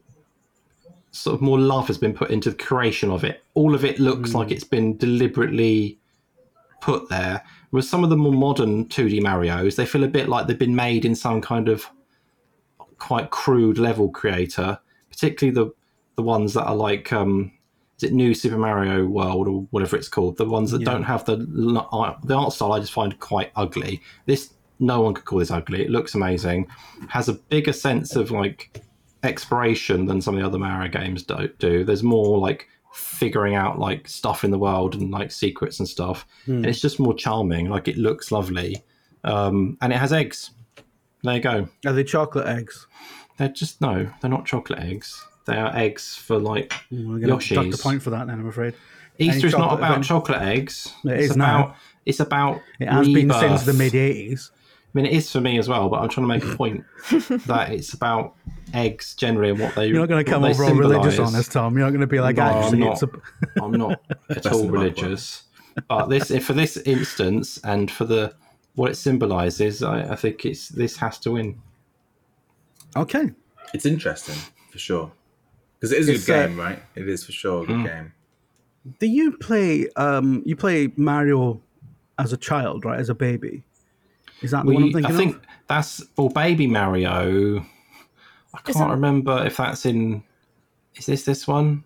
sort 1.10 1.34
of 1.34 1.40
more 1.40 1.58
love 1.58 1.88
has 1.88 1.98
been 1.98 2.12
put 2.12 2.30
into 2.30 2.50
the 2.50 2.56
creation 2.56 3.10
of 3.10 3.24
it. 3.24 3.42
All 3.54 3.74
of 3.74 3.84
it 3.84 3.98
looks 3.98 4.34
like 4.34 4.48
hmm. 4.48 4.54
it's 4.54 4.64
been 4.64 4.96
deliberately 4.96 5.98
put 6.80 7.08
there. 7.08 7.42
Whereas 7.70 7.88
some 7.88 8.04
of 8.04 8.10
the 8.10 8.16
more 8.16 8.32
modern 8.32 8.86
2D 8.86 9.20
Mario's, 9.20 9.74
they 9.76 9.86
feel 9.86 10.04
a 10.04 10.08
bit 10.08 10.28
like 10.28 10.46
they've 10.46 10.58
been 10.58 10.76
made 10.76 11.04
in 11.04 11.16
some 11.16 11.40
kind 11.40 11.68
of 11.68 11.86
quite 12.98 13.30
crude 13.30 13.78
level 13.78 14.10
creator, 14.10 14.78
particularly 15.10 15.54
the 15.54 15.72
the 16.16 16.22
ones 16.22 16.54
that 16.54 16.64
are 16.64 16.76
like 16.76 17.12
um 17.12 17.52
is 17.96 18.02
it 18.02 18.12
New 18.12 18.34
Super 18.34 18.58
Mario 18.58 19.06
World 19.06 19.48
or 19.48 19.66
whatever 19.70 19.96
it's 19.96 20.08
called? 20.08 20.36
The 20.36 20.44
ones 20.44 20.70
that 20.70 20.84
don't 20.84 21.02
have 21.02 21.24
the 21.24 21.86
art, 21.92 22.18
the 22.24 22.34
art 22.36 22.52
style 22.52 22.72
I 22.72 22.80
just 22.80 22.92
find 22.92 23.18
quite 23.20 23.52
ugly. 23.56 24.02
This 24.26 24.52
no 24.78 25.00
one 25.00 25.14
could 25.14 25.24
call 25.24 25.38
this 25.38 25.50
ugly. 25.50 25.82
It 25.82 25.90
looks 25.90 26.14
amazing. 26.14 26.66
Has 27.08 27.28
a 27.30 27.34
bigger 27.34 27.72
sense 27.72 28.14
of 28.14 28.30
like 28.30 28.82
exploration 29.22 30.04
than 30.04 30.20
some 30.20 30.34
of 30.34 30.40
the 30.40 30.46
other 30.46 30.58
Mario 30.58 30.90
games 30.90 31.22
do. 31.22 31.48
do. 31.58 31.84
There's 31.84 32.02
more 32.02 32.38
like 32.38 32.68
figuring 32.92 33.54
out 33.54 33.78
like 33.78 34.08
stuff 34.08 34.44
in 34.44 34.50
the 34.50 34.58
world 34.58 34.94
and 34.94 35.10
like 35.10 35.30
secrets 35.30 35.78
and 35.78 35.88
stuff. 35.88 36.26
And 36.56 36.66
it's 36.66 36.80
just 36.80 37.00
more 37.00 37.14
charming. 37.14 37.70
Like 37.70 37.88
it 37.88 37.96
looks 37.96 38.30
lovely. 38.30 38.84
Um, 39.24 39.78
and 39.80 39.92
it 39.92 39.96
has 39.96 40.12
eggs. 40.12 40.50
There 41.26 41.34
you 41.34 41.40
go. 41.40 41.68
Are 41.86 41.92
they 41.92 42.04
chocolate 42.04 42.46
eggs? 42.46 42.86
They're 43.36 43.48
just 43.48 43.80
no, 43.80 44.08
they're 44.20 44.30
not 44.30 44.46
chocolate 44.46 44.78
eggs. 44.78 45.22
They 45.46 45.56
are 45.56 45.74
eggs 45.76 46.16
for 46.16 46.38
like 46.38 46.72
We're 46.90 47.18
going 47.18 47.20
to 47.20 47.26
duck 47.28 47.40
the 47.40 47.54
Yoshi's. 47.66 47.80
point 47.82 48.02
for 48.02 48.10
that 48.10 48.26
then, 48.26 48.40
I'm 48.40 48.48
afraid. 48.48 48.74
Easter 49.18 49.46
is 49.46 49.52
not 49.52 49.72
about 49.74 49.90
event. 49.92 50.04
chocolate 50.04 50.42
eggs. 50.42 50.92
It 51.04 51.12
it's 51.12 51.30
is 51.32 51.36
now. 51.36 51.58
about 51.64 51.76
it's 52.04 52.20
about 52.20 52.60
It 52.80 52.88
has 52.88 53.06
been 53.08 53.30
since 53.32 53.64
the 53.64 53.72
mid 53.72 53.92
80s. 53.92 54.50
I 54.52 54.98
mean, 54.98 55.06
it 55.06 55.12
is 55.12 55.30
for 55.30 55.40
me 55.40 55.58
as 55.58 55.68
well, 55.68 55.88
but 55.90 56.00
I'm 56.00 56.08
trying 56.08 56.26
to 56.26 56.34
make 56.34 56.44
a 56.44 56.56
point 56.56 56.84
that 57.46 57.70
it's 57.70 57.92
about 57.92 58.34
eggs 58.72 59.14
generally 59.14 59.50
and 59.50 59.58
what 59.60 59.74
they. 59.74 59.88
You're 59.88 59.98
not 59.98 60.08
going 60.08 60.24
to 60.24 60.30
come 60.30 60.42
what 60.42 60.52
over 60.52 60.64
they 60.64 60.70
all 60.70 60.76
religious 60.78 61.18
on 61.18 61.26
symbolise. 61.26 61.34
us, 61.34 61.48
Tom. 61.48 61.74
You're 61.76 61.86
not 61.86 61.90
going 61.90 62.00
to 62.00 62.06
be 62.06 62.20
like, 62.20 62.36
No, 62.36 62.42
I'm 62.44 62.78
not. 62.78 62.92
it's 62.92 63.02
a. 63.02 63.10
I'm 63.62 63.72
not 63.72 64.00
at 64.30 64.46
all 64.46 64.68
religious, 64.68 65.42
but 65.88 66.06
this 66.06 66.30
for 66.44 66.52
this 66.54 66.76
instance 66.78 67.58
and 67.64 67.90
for 67.90 68.04
the 68.06 68.34
what 68.76 68.90
it 68.90 68.94
symbolises, 68.94 69.82
I, 69.82 70.12
I 70.12 70.16
think 70.16 70.44
it's 70.46 70.68
this 70.68 70.96
has 70.98 71.18
to 71.20 71.32
win. 71.32 71.60
Okay. 72.94 73.30
It's 73.74 73.84
interesting, 73.86 74.36
for 74.70 74.78
sure. 74.78 75.10
Because 75.78 75.92
it 75.92 75.98
is 75.98 76.08
a 76.08 76.12
It's, 76.14 76.26
good 76.26 76.38
uh, 76.38 76.46
game, 76.46 76.58
right? 76.60 76.82
It 76.94 77.08
is 77.08 77.24
for 77.24 77.32
sure 77.32 77.64
a 77.64 77.66
good 77.66 77.84
game. 77.84 78.12
Do 79.00 79.06
you 79.06 79.36
play 79.38 79.88
um 79.96 80.42
you 80.46 80.54
play 80.56 80.92
Mario 80.96 81.60
as 82.18 82.32
a 82.32 82.36
child, 82.36 82.84
right? 82.84 82.98
As 83.00 83.08
a 83.10 83.14
baby? 83.14 83.64
Is 84.42 84.52
that 84.52 84.64
the 84.64 84.66
Well, 84.68 84.74
one 84.74 84.82
I'm 84.84 84.86
you- 84.88 84.92
thinking 84.94 85.12
I 85.14 85.16
think 85.18 85.36
of? 85.36 85.42
that's 85.66 86.02
or 86.16 86.30
Baby 86.30 86.66
Mario. 86.66 87.60
I 88.54 88.58
can't 88.58 88.68
Isn't- 88.76 88.90
remember 88.90 89.44
if 89.44 89.56
that's 89.56 89.84
in. 89.86 90.22
Is 90.94 91.06
this 91.06 91.24
this 91.24 91.46
one? 91.48 91.84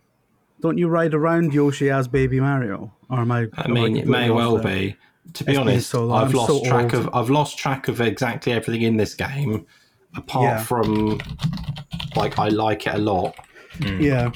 Don't 0.60 0.76
you 0.78 0.88
ride 0.88 1.14
around 1.14 1.54
Yoshi 1.54 1.90
as 1.90 2.06
Baby 2.06 2.38
Mario? 2.38 2.92
Or 3.08 3.20
am 3.20 3.32
I? 3.32 3.48
I 3.54 3.64
am 3.64 3.72
mean, 3.72 3.96
it 3.96 4.06
may 4.06 4.30
well 4.30 4.58
there? 4.58 4.64
be. 4.90 4.96
To 5.34 5.44
be 5.44 5.52
It's 5.52 5.58
honest, 5.60 5.90
so 5.90 6.04
long. 6.06 6.22
I've 6.22 6.28
I'm 6.30 6.34
lost 6.36 6.48
so 6.52 6.64
track 6.64 6.94
old. 6.94 7.06
of. 7.06 7.14
I've 7.14 7.30
lost 7.30 7.58
track 7.58 7.88
of 7.88 8.00
exactly 8.00 8.52
everything 8.52 8.82
in 8.82 8.96
this 8.96 9.14
game, 9.14 9.66
apart 10.16 10.44
Yeah. 10.44 10.62
from 10.64 11.20
like 12.16 12.38
I 12.38 12.48
like 12.48 12.86
it 12.86 12.94
a 12.94 12.98
lot. 12.98 13.34
Yeah. 13.80 14.30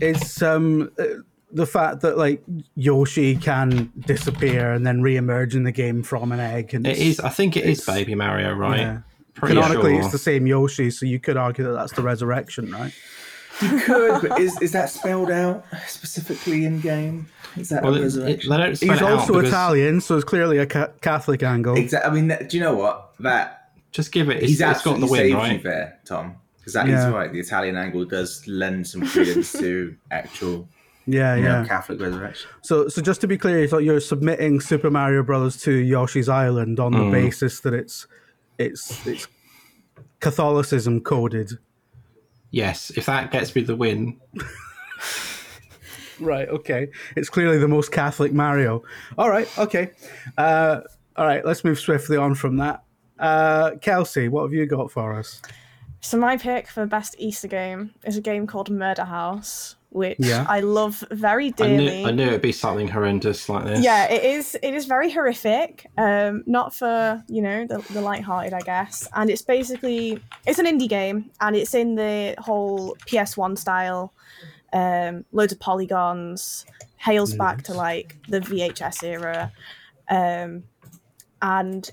It's 0.00 0.42
um 0.42 0.90
uh, 0.98 1.04
the 1.52 1.66
fact 1.66 2.02
that 2.02 2.16
like 2.18 2.42
Yoshi 2.76 3.36
can 3.36 3.90
disappear 4.00 4.72
and 4.72 4.86
then 4.86 5.02
re-emerge 5.02 5.54
in 5.54 5.64
the 5.64 5.72
game 5.72 6.02
from 6.02 6.30
an 6.32 6.40
egg, 6.40 6.74
and 6.74 6.86
it's- 6.86 7.20
I 7.20 7.30
think 7.30 7.56
it 7.56 7.64
is 7.64 7.80
it's- 7.80 7.86
Baby 7.98 8.14
Mario, 8.14 8.52
right? 8.54 8.80
Yeah. 8.80 8.98
Pretty 9.34 9.54
Canonically, 9.54 9.92
sure. 9.92 10.00
it's 10.02 10.12
the 10.12 10.18
same 10.18 10.46
Yoshi, 10.46 10.90
so 10.90 11.06
you 11.06 11.20
could 11.20 11.36
argue 11.36 11.64
that 11.64 11.72
that's 11.72 11.92
the 11.92 12.02
resurrection, 12.02 12.70
right? 12.72 12.92
You 13.62 13.80
could, 13.80 14.28
but 14.28 14.40
is, 14.40 14.60
is 14.60 14.72
that 14.72 14.90
spelled 14.90 15.30
out 15.30 15.64
specifically 15.86 16.64
in 16.64 16.80
game? 16.80 17.28
Is 17.60 17.68
that 17.70 17.82
Well, 17.82 17.94
a 17.94 17.96
it, 17.96 18.00
it, 18.00 18.04
resurrection? 18.04 18.50
they 18.50 18.56
don't 18.56 18.76
spell 18.76 18.92
He's 18.92 19.00
it 19.00 19.04
also 19.04 19.32
because- 19.34 19.48
Italian, 19.48 20.00
so 20.00 20.16
it's 20.16 20.24
clearly 20.24 20.58
a 20.58 20.66
ca- 20.66 20.90
Catholic 21.00 21.42
angle. 21.42 21.76
Exactly. 21.76 22.10
I 22.10 22.14
mean, 22.14 22.28
that- 22.28 22.48
do 22.48 22.56
you 22.56 22.62
know 22.62 22.74
what? 22.74 23.12
That 23.20 23.70
Just 23.92 24.12
give 24.12 24.28
it. 24.30 24.38
It's, 24.38 24.46
he's 24.48 24.60
it's 24.60 24.82
got 24.82 25.00
the 25.00 25.06
win, 25.06 25.34
right? 25.34 25.62
there, 25.62 25.98
Tom. 26.04 26.36
Because 26.58 26.72
that 26.74 26.86
is 26.86 26.92
Yeah. 26.92 27.08
right. 27.10 27.32
The 27.32 27.40
Italian 27.40 27.76
angle 27.76 28.04
does 28.04 28.46
lend 28.46 28.86
some 28.86 29.06
credence 29.06 29.52
to 29.52 29.96
actual, 30.10 30.68
Yeah, 31.06 31.36
you 31.36 31.42
know, 31.42 31.48
yeah. 31.62 31.66
Catholic 31.66 31.98
resurrection. 32.00 32.50
So, 32.62 32.88
so 32.88 33.00
just 33.00 33.20
to 33.22 33.26
be 33.26 33.38
clear, 33.38 33.66
so 33.66 33.78
you're 33.78 34.00
submitting 34.00 34.60
Super 34.60 34.90
Mario 34.90 35.22
Brothers 35.22 35.56
to 35.62 35.72
Yoshi's 35.72 36.28
Island 36.28 36.78
on 36.78 36.92
the 36.92 36.98
Mm. 36.98 37.12
basis 37.12 37.60
that 37.60 37.72
it's 37.74 38.06
it's 38.58 39.06
it's 39.06 39.26
Catholicism 40.20 41.00
coded. 41.00 41.52
Yes. 42.50 42.90
If 42.96 43.06
that 43.06 43.30
gets 43.30 43.54
me 43.54 43.62
the 43.62 43.76
win, 43.76 44.18
Right. 46.20 46.48
Okay. 46.48 46.88
It's 47.16 47.28
clearly 47.30 47.58
the 47.58 47.68
most 47.68 47.92
Catholic 47.92 48.32
Mario. 48.32 48.82
All 49.16 49.30
right. 49.30 49.48
Okay. 49.58 49.90
Uh, 50.36 50.80
all 51.16 51.26
right. 51.26 51.44
Let's 51.44 51.64
move 51.64 51.78
swiftly 51.78 52.16
on 52.16 52.34
from 52.34 52.56
that. 52.58 52.82
Uh, 53.18 53.72
Kelsey, 53.80 54.28
what 54.28 54.42
have 54.42 54.52
you 54.52 54.66
got 54.66 54.90
for 54.90 55.14
us? 55.14 55.40
So 56.00 56.16
my 56.16 56.36
pick 56.36 56.68
for 56.68 56.86
best 56.86 57.16
Easter 57.18 57.48
game 57.48 57.90
is 58.04 58.16
a 58.16 58.20
game 58.20 58.46
called 58.46 58.70
Murder 58.70 59.04
House, 59.04 59.74
which 59.88 60.18
Yeah. 60.20 60.46
I 60.48 60.60
love 60.60 61.02
very 61.10 61.46
I 61.48 61.50
dearly. 61.50 62.02
knew, 62.02 62.06
I 62.08 62.10
knew 62.12 62.26
it'd 62.28 62.40
be 62.40 62.52
something 62.52 62.86
horrendous 62.86 63.48
like 63.48 63.64
this. 63.64 63.82
Yeah, 63.82 64.04
it 64.08 64.22
is. 64.22 64.56
It 64.62 64.74
is 64.74 64.86
very 64.86 65.10
horrific. 65.10 65.86
Um, 65.98 66.44
not 66.46 66.72
for 66.72 67.20
you 67.26 67.42
know 67.42 67.66
the 67.66 67.78
the 67.92 68.00
light-hearted, 68.00 68.52
I 68.52 68.60
guess. 68.60 69.08
And 69.14 69.28
it's 69.28 69.42
basically 69.42 70.20
it's 70.46 70.60
an 70.60 70.66
indie 70.66 70.88
game, 70.88 71.30
and 71.40 71.56
it's 71.56 71.74
in 71.74 71.96
the 71.96 72.36
whole 72.38 72.96
PS1 73.06 73.58
style. 73.58 74.12
Um, 74.72 75.24
loads 75.32 75.52
of 75.52 75.60
polygons. 75.60 76.66
Hails 76.98 77.34
back 77.34 77.62
to 77.64 77.74
like 77.74 78.16
the 78.28 78.40
VHS 78.40 79.04
era, 79.04 79.52
um, 80.10 80.64
and 81.40 81.88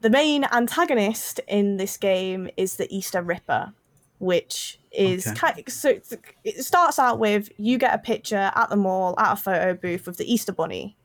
the 0.00 0.10
main 0.10 0.44
antagonist 0.44 1.38
in 1.46 1.76
this 1.76 1.96
game 1.98 2.48
is 2.56 2.76
the 2.76 2.88
Easter 2.94 3.20
Ripper, 3.22 3.72
which 4.18 4.78
is 4.90 5.26
Okay. 5.26 5.36
kind 5.36 5.62
so 5.70 5.98
it 6.44 6.64
starts 6.64 6.98
out 6.98 7.18
with 7.18 7.50
you 7.56 7.78
get 7.78 7.94
a 7.94 7.98
picture 7.98 8.50
at 8.54 8.68
the 8.70 8.76
mall 8.76 9.14
at 9.18 9.32
a 9.32 9.36
photo 9.36 9.74
booth 9.74 10.08
of 10.08 10.16
the 10.16 10.30
Easter 10.32 10.52
bunny. 10.52 10.96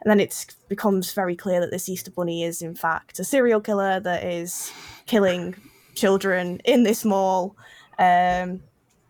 And 0.00 0.10
then 0.10 0.20
it 0.20 0.54
becomes 0.68 1.12
very 1.12 1.34
clear 1.34 1.60
that 1.60 1.70
this 1.70 1.88
Easter 1.88 2.10
bunny 2.10 2.44
is 2.44 2.62
in 2.62 2.74
fact 2.74 3.18
a 3.18 3.24
serial 3.24 3.60
killer 3.60 4.00
that 4.00 4.22
is 4.22 4.70
killing 5.06 5.56
children 5.94 6.60
in 6.64 6.82
this 6.84 7.04
mall. 7.04 7.56
Um, 7.98 8.62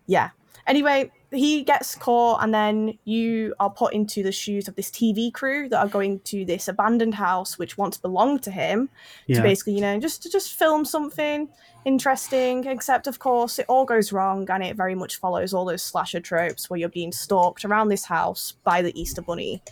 yeah. 0.07 0.29
Anyway, 0.69 1.11
he 1.31 1.63
gets 1.63 1.95
caught, 1.95 2.43
and 2.43 2.53
then 2.53 2.97
you 3.03 3.55
are 3.59 3.71
put 3.71 3.91
into 3.91 4.21
the 4.21 4.31
shoes 4.31 4.67
of 4.67 4.75
this 4.75 4.91
TV 4.91 5.33
crew 5.33 5.67
that 5.67 5.79
are 5.79 5.87
going 5.89 6.19
to 6.21 6.45
this 6.45 6.67
abandoned 6.67 7.15
house 7.15 7.57
which 7.57 7.75
once 7.75 7.97
belonged 7.97 8.43
to 8.43 8.51
him 8.51 8.87
Yeah. 9.25 9.37
to 9.37 9.41
basically, 9.41 9.73
you 9.73 9.81
know, 9.81 9.99
just 9.99 10.21
to 10.23 10.29
just 10.29 10.53
film 10.53 10.85
something 10.85 11.49
interesting. 11.85 12.65
Except, 12.67 13.07
of 13.07 13.17
course, 13.17 13.57
it 13.57 13.65
all 13.67 13.83
goes 13.83 14.11
wrong, 14.11 14.47
and 14.51 14.63
it 14.63 14.77
very 14.77 14.93
much 14.93 15.17
follows 15.17 15.55
all 15.55 15.65
those 15.65 15.81
slasher 15.81 16.19
tropes 16.19 16.69
where 16.69 16.79
you're 16.79 16.87
being 16.89 17.11
stalked 17.11 17.65
around 17.65 17.89
this 17.89 18.05
house 18.05 18.53
by 18.63 18.83
the 18.83 18.97
Easter 18.99 19.23
Bunny, 19.23 19.63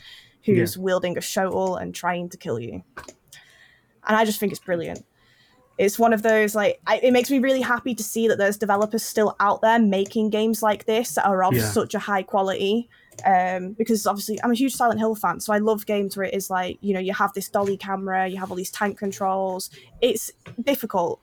who's 0.44 0.80
wielding 0.80 1.16
a 1.16 1.22
shovel 1.22 1.76
and 1.76 1.94
trying 1.94 2.28
to 2.30 2.38
kill 2.38 2.60
you. 2.60 2.84
And 4.08 4.16
I 4.18 4.26
just 4.26 4.40
think 4.40 4.52
it's 4.52 4.62
brilliant. 4.62 5.06
It's 5.78 6.00
one 6.00 6.12
of 6.14 6.24
those 6.24 6.56
like 6.56 6.80
I, 6.88 6.98
it 6.98 7.12
makes 7.12 7.30
me 7.30 7.40
really 7.40 7.62
happy 7.62 7.94
to 7.96 8.04
see 8.04 8.28
that 8.28 8.38
there's 8.38 8.58
developers 8.58 9.04
still 9.04 9.36
out 9.40 9.62
there 9.62 9.78
making 9.80 10.32
games 10.32 10.64
like 10.64 10.86
this 10.86 11.16
that 11.16 11.26
are 11.26 11.44
of 11.44 11.54
Yeah. 11.54 11.70
such 11.70 11.94
a 11.94 12.00
high 12.00 12.24
quality. 12.24 12.90
Um, 13.26 13.74
because 13.74 14.06
obviously 14.06 14.40
I'm 14.44 14.52
a 14.52 14.56
huge 14.56 14.76
Silent 14.76 15.00
Hill 15.00 15.16
fan, 15.16 15.40
so 15.40 15.52
I 15.52 15.58
love 15.58 15.86
games 15.88 16.16
where 16.16 16.26
it 16.28 16.34
is 16.36 16.50
like 16.50 16.78
you 16.82 16.94
know 16.94 17.00
you 17.00 17.14
have 17.14 17.34
this 17.34 17.50
dolly 17.50 17.76
camera, 17.78 18.28
you 18.28 18.38
have 18.38 18.52
all 18.52 18.58
these 18.58 18.70
tank 18.72 18.98
controls. 18.98 19.70
It's 20.02 20.32
difficult, 20.64 21.20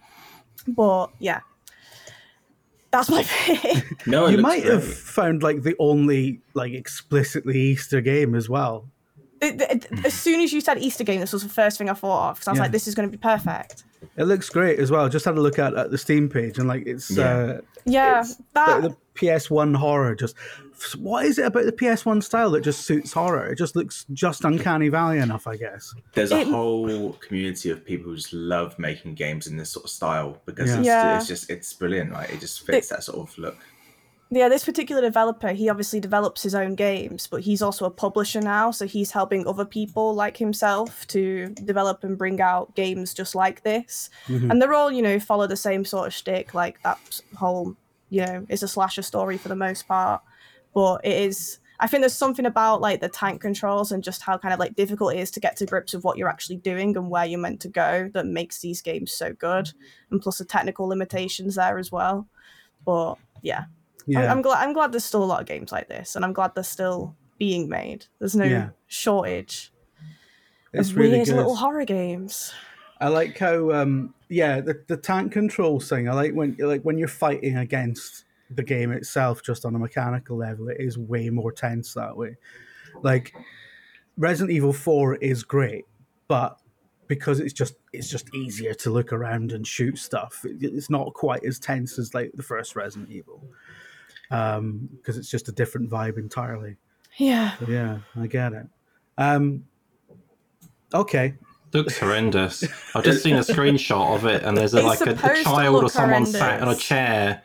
but 0.67 1.11
yeah, 1.21 1.41
that's 2.91 3.11
my 3.11 3.23
pick. 3.29 4.07
No, 4.07 4.27
you 4.27 4.37
looks 4.37 4.43
might 4.43 4.65
have 4.65 4.85
found 4.85 5.43
like 5.43 5.63
the 5.63 5.75
only 5.79 6.41
like 6.55 6.73
explicitly 6.73 7.59
Easter 7.61 8.01
game 8.01 8.35
as 8.35 8.49
well. 8.49 8.89
It- 9.45 9.61
it- 9.93 10.07
as 10.07 10.15
soon 10.15 10.41
as 10.41 10.53
you 10.53 10.61
said 10.61 10.79
Easter 10.79 11.05
game, 11.05 11.21
this 11.21 11.33
was 11.33 11.43
the 11.43 11.49
first 11.49 11.79
thing 11.79 11.89
I 11.91 11.95
thought 11.95 12.31
of 12.31 12.37
because 12.37 12.49
I 12.49 12.51
was 12.53 12.59
Yeah. 12.59 12.63
like, 12.65 12.73
this 12.73 12.87
is 12.89 12.95
going 12.95 13.09
to 13.09 13.17
be 13.17 13.21
perfect. 13.21 13.85
It 14.17 14.25
looks 14.25 14.49
great 14.51 14.79
as 14.79 14.91
well. 14.91 15.09
Just 15.09 15.25
had 15.25 15.37
a 15.37 15.41
look 15.41 15.59
at, 15.59 15.75
at 15.77 15.91
the 15.91 15.99
Steam 15.99 16.29
page 16.29 16.59
and 16.59 16.69
like 16.69 16.87
it's 16.87 17.11
Yeah. 17.11 17.37
uh, 17.37 17.61
Yeah, 17.87 18.21
It's 18.21 18.37
that 18.55 18.81
the, 18.83 18.89
the 18.91 18.97
PS1 19.15 19.77
horror. 19.77 20.15
Just 20.15 20.35
what 20.99 21.25
is 21.27 21.39
it 21.39 21.45
about 21.47 21.65
the 21.67 21.73
PS1 21.73 22.23
style 22.23 22.51
that 22.53 22.63
just 22.65 22.83
suits 22.87 23.13
horror? 23.13 23.47
It 23.47 23.57
just 23.59 23.77
looks 23.77 24.07
just 24.13 24.45
uncanny 24.45 24.89
valley 24.89 25.19
enough, 25.19 25.47
I 25.47 25.57
guess. 25.57 25.95
There's 26.15 26.33
a 26.33 26.41
It- 26.41 26.47
whole 26.49 27.13
community 27.15 27.71
of 27.71 27.85
people 27.85 28.11
who 28.11 28.17
just 28.17 28.33
love 28.33 28.79
making 28.79 29.15
games 29.15 29.47
in 29.47 29.57
this 29.57 29.71
sort 29.71 29.85
of 29.85 29.91
style 29.91 30.41
because 30.47 30.71
Yeah. 30.71 30.79
it's, 30.79 30.87
Yeah. 30.87 31.17
it's 31.19 31.27
just 31.29 31.51
it's 31.51 31.73
brilliant. 31.75 32.13
Right, 32.13 32.31
it 32.31 32.41
just 32.41 32.65
fits 32.67 32.89
that 32.89 33.05
sort 33.05 33.29
of 33.29 33.37
look. 33.39 33.57
Yeah, 34.37 34.49
this 34.49 34.65
particular 34.65 35.01
developer, 35.01 35.53
he 35.53 35.69
obviously 35.69 36.01
develops 36.01 36.43
his 36.43 36.55
own 36.55 36.75
games, 36.75 37.27
but 37.27 37.43
he's 37.43 37.63
also 37.63 37.85
a 37.85 37.91
publisher 37.91 38.41
now, 38.41 38.71
so 38.71 38.87
he's 38.87 39.11
helping 39.11 39.47
other 39.47 39.65
people 39.65 40.15
like 40.15 40.37
himself 40.37 41.07
to 41.09 41.49
develop 41.65 42.05
and 42.05 42.19
bring 42.19 42.41
out 42.41 42.75
games 42.75 43.15
just 43.15 43.35
like 43.35 43.63
this. 43.63 44.11
Mhm. 44.27 44.51
And 44.51 44.61
they're 44.61 44.75
all, 44.75 44.91
you 44.91 45.03
know, 45.03 45.21
follow 45.21 45.47
the 45.47 45.57
same 45.57 45.85
sort 45.85 46.07
of 46.07 46.15
shtick, 46.15 46.55
like 46.55 46.83
that 46.83 46.99
whole, 47.37 47.77
you 48.11 48.25
know, 48.25 48.47
it's 48.49 48.63
a 48.63 48.69
slasher 48.69 49.03
story 49.03 49.37
for 49.37 49.49
the 49.49 49.57
most 49.57 49.87
part. 49.87 50.23
But 50.75 51.05
it 51.05 51.17
is 51.17 51.59
I 51.81 51.87
think 51.89 52.03
there's 52.03 52.15
something 52.15 52.47
about 52.47 52.81
like 52.81 53.01
the 53.01 53.09
tank 53.09 53.41
controls 53.41 53.91
and 53.91 54.03
just 54.03 54.23
how 54.23 54.39
kind 54.39 54.55
of 54.55 54.61
like 54.61 54.77
difficult 54.77 55.15
it 55.15 55.19
is 55.19 55.31
to 55.33 55.41
get 55.41 55.57
to 55.57 55.67
grips 55.67 55.93
with 55.93 56.05
what 56.05 56.17
you're 56.17 56.29
actually 56.29 56.57
doing 56.57 56.97
and 56.97 57.11
where 57.11 57.25
you're 57.25 57.39
meant 57.39 57.61
to 57.63 57.69
go 57.69 58.09
that 58.15 58.27
makes 58.27 58.61
these 58.61 58.81
games 58.81 59.13
so 59.13 59.33
good. 59.33 59.73
And 60.11 60.23
plus 60.23 60.39
the 60.39 60.45
technical 60.45 60.87
limitations 60.87 61.57
there 61.57 61.79
as 61.79 61.91
well. 61.91 62.29
But 62.87 63.17
yeah, 63.43 63.65
Yeah, 64.07 64.23
I- 64.23 64.27
I'm 64.29 64.43
glad. 64.43 64.63
I'm 64.67 64.73
glad 64.73 64.93
there's 64.93 65.05
still 65.05 65.23
a 65.23 65.27
lot 65.27 65.41
of 65.41 65.47
games 65.47 65.73
like 65.73 65.89
this, 65.89 66.17
and 66.17 66.25
I'm 66.25 66.33
glad 66.33 66.55
they're 66.55 66.65
still 66.65 67.17
being 67.39 67.69
made. 67.69 68.07
There's 68.19 68.37
no 68.37 68.45
Yeah. 68.45 68.71
shortage 68.87 69.73
it's 70.73 70.91
of 70.91 70.97
really 70.97 71.13
weird 71.17 71.27
good. 71.29 71.37
little 71.37 71.57
horror 71.57 71.85
games. 71.85 72.53
I 73.01 73.09
like 73.09 73.37
how 73.39 73.73
um 73.73 74.15
yeah 74.29 74.61
the, 74.61 74.81
the 74.87 74.97
tank 74.97 75.33
control 75.33 75.81
thing. 75.81 76.09
I 76.09 76.13
like 76.15 76.33
when 76.33 76.57
like 76.59 76.83
when 76.83 76.97
you're 76.99 77.09
fighting 77.09 77.57
against 77.57 78.25
the 78.51 78.63
game 78.63 78.93
itself 78.93 79.43
just 79.43 79.65
on 79.65 79.75
a 79.75 79.79
mechanical 79.79 80.37
level. 80.37 80.69
It 80.69 80.77
is 80.81 80.97
way 80.99 81.29
more 81.31 81.51
tense 81.53 81.95
that 81.95 82.17
way. 82.17 82.37
Like 83.03 83.35
Resident 84.17 84.55
Evil 84.55 84.73
Four 84.73 85.17
is 85.17 85.43
great, 85.43 85.85
but 86.29 86.59
because 87.09 87.41
it's 87.41 87.53
just 87.53 87.75
it's 87.93 88.09
just 88.09 88.33
easier 88.35 88.75
to 88.75 88.91
look 88.91 89.13
around 89.13 89.53
and 89.53 89.67
shoot 89.67 89.99
stuff. 89.99 90.45
It's 90.45 90.89
not 90.91 91.13
quite 91.15 91.45
as 91.45 91.59
tense 91.59 91.99
as 91.99 92.15
like 92.15 92.31
the 92.35 92.43
first 92.43 92.77
Resident 92.77 93.11
Evil, 93.11 93.43
um, 94.31 94.89
because 94.97 95.17
it's 95.17 95.31
just 95.31 95.49
a 95.49 95.53
different 95.53 95.91
vibe 95.91 96.19
entirely. 96.19 96.77
Yeah, 97.17 97.57
So, 97.59 97.67
yeah, 97.69 97.99
I 98.17 98.27
get 98.27 98.53
it. 98.53 98.67
Um, 99.19 99.65
okay, 100.93 101.35
Looks 101.73 101.99
horrendous. 101.99 102.63
I've 102.95 103.03
just 103.05 103.23
seen 103.25 103.35
a 103.35 103.41
screenshot 103.41 104.15
of 104.15 104.25
it, 104.27 104.45
and 104.45 104.57
there's 104.57 104.75
a, 104.75 104.83
like 104.83 105.01
a, 105.01 105.11
a 105.11 105.43
child 105.43 105.75
or 105.77 105.83
look 105.83 105.93
someone 105.93 106.25
sat 106.25 106.63
on 106.63 106.69
a 106.69 106.77
chair, 106.77 107.43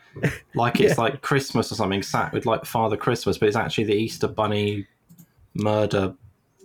like 0.54 0.80
it's 0.80 0.98
like 0.98 1.20
Christmas 1.20 1.72
or 1.72 1.74
something, 1.74 2.02
sat 2.02 2.32
with 2.32 2.46
like 2.46 2.64
Father 2.64 2.96
Christmas, 2.96 3.38
but 3.38 3.48
it's 3.48 3.56
actually 3.56 3.84
the 3.84 3.94
Easter 3.94 4.28
Bunny 4.28 4.86
murder 5.54 6.14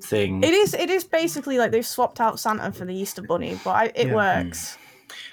thing. 0.04 0.44
it 0.44 0.54
is. 0.54 0.76
It 0.76 0.92
is 0.92 1.04
basically 1.06 1.58
like 1.58 1.72
they've 1.72 1.86
swapped 1.86 2.22
out 2.22 2.40
Santa 2.40 2.72
for 2.72 2.86
the 2.86 2.94
Easter 2.94 3.24
Bunny, 3.24 3.60
but 3.64 3.72
I, 3.72 3.86
it 3.96 4.08
Yeah. 4.10 4.16
works. 4.16 4.78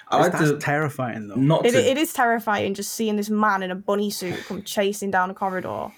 I 0.09 0.19
like 0.21 0.31
that's 0.33 0.49
to 0.51 0.57
terrifying 0.57 1.27
though. 1.27 1.35
not 1.35 1.65
It, 1.65 1.71
to 1.71 1.77
it 1.91 1.97
is 1.97 2.13
terrifying 2.13 2.73
just 2.73 2.93
seeing 2.93 3.15
this 3.15 3.29
man 3.29 3.63
in 3.63 3.71
a 3.71 3.75
bunny 3.75 4.09
suit 4.09 4.37
come 4.47 4.63
chasing 4.63 5.11
down 5.11 5.29
a 5.29 5.33
corridor. 5.33 5.91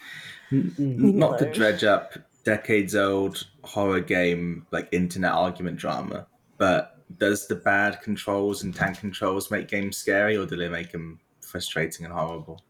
not 0.51 1.39
to 1.39 1.51
dredge 1.51 1.84
up 1.84 2.13
decades 2.44 2.96
old 2.96 3.48
horror 3.63 4.00
game 4.00 4.65
like 4.72 4.88
internet 4.92 5.32
argument 5.32 5.77
drama 5.77 6.27
but 6.58 6.92
does 7.18 7.48
the 7.48 7.56
bad 7.56 8.01
controls 8.01 8.63
and 8.63 8.74
tank 8.75 9.00
controls 9.00 9.51
make 9.51 9.68
games 9.68 9.96
scary, 9.96 10.36
or 10.38 10.46
do 10.48 10.56
they 10.56 10.68
make 10.70 10.92
them 10.92 11.20
frustrating 11.42 12.04
and 12.06 12.13
horrible? 12.13 12.63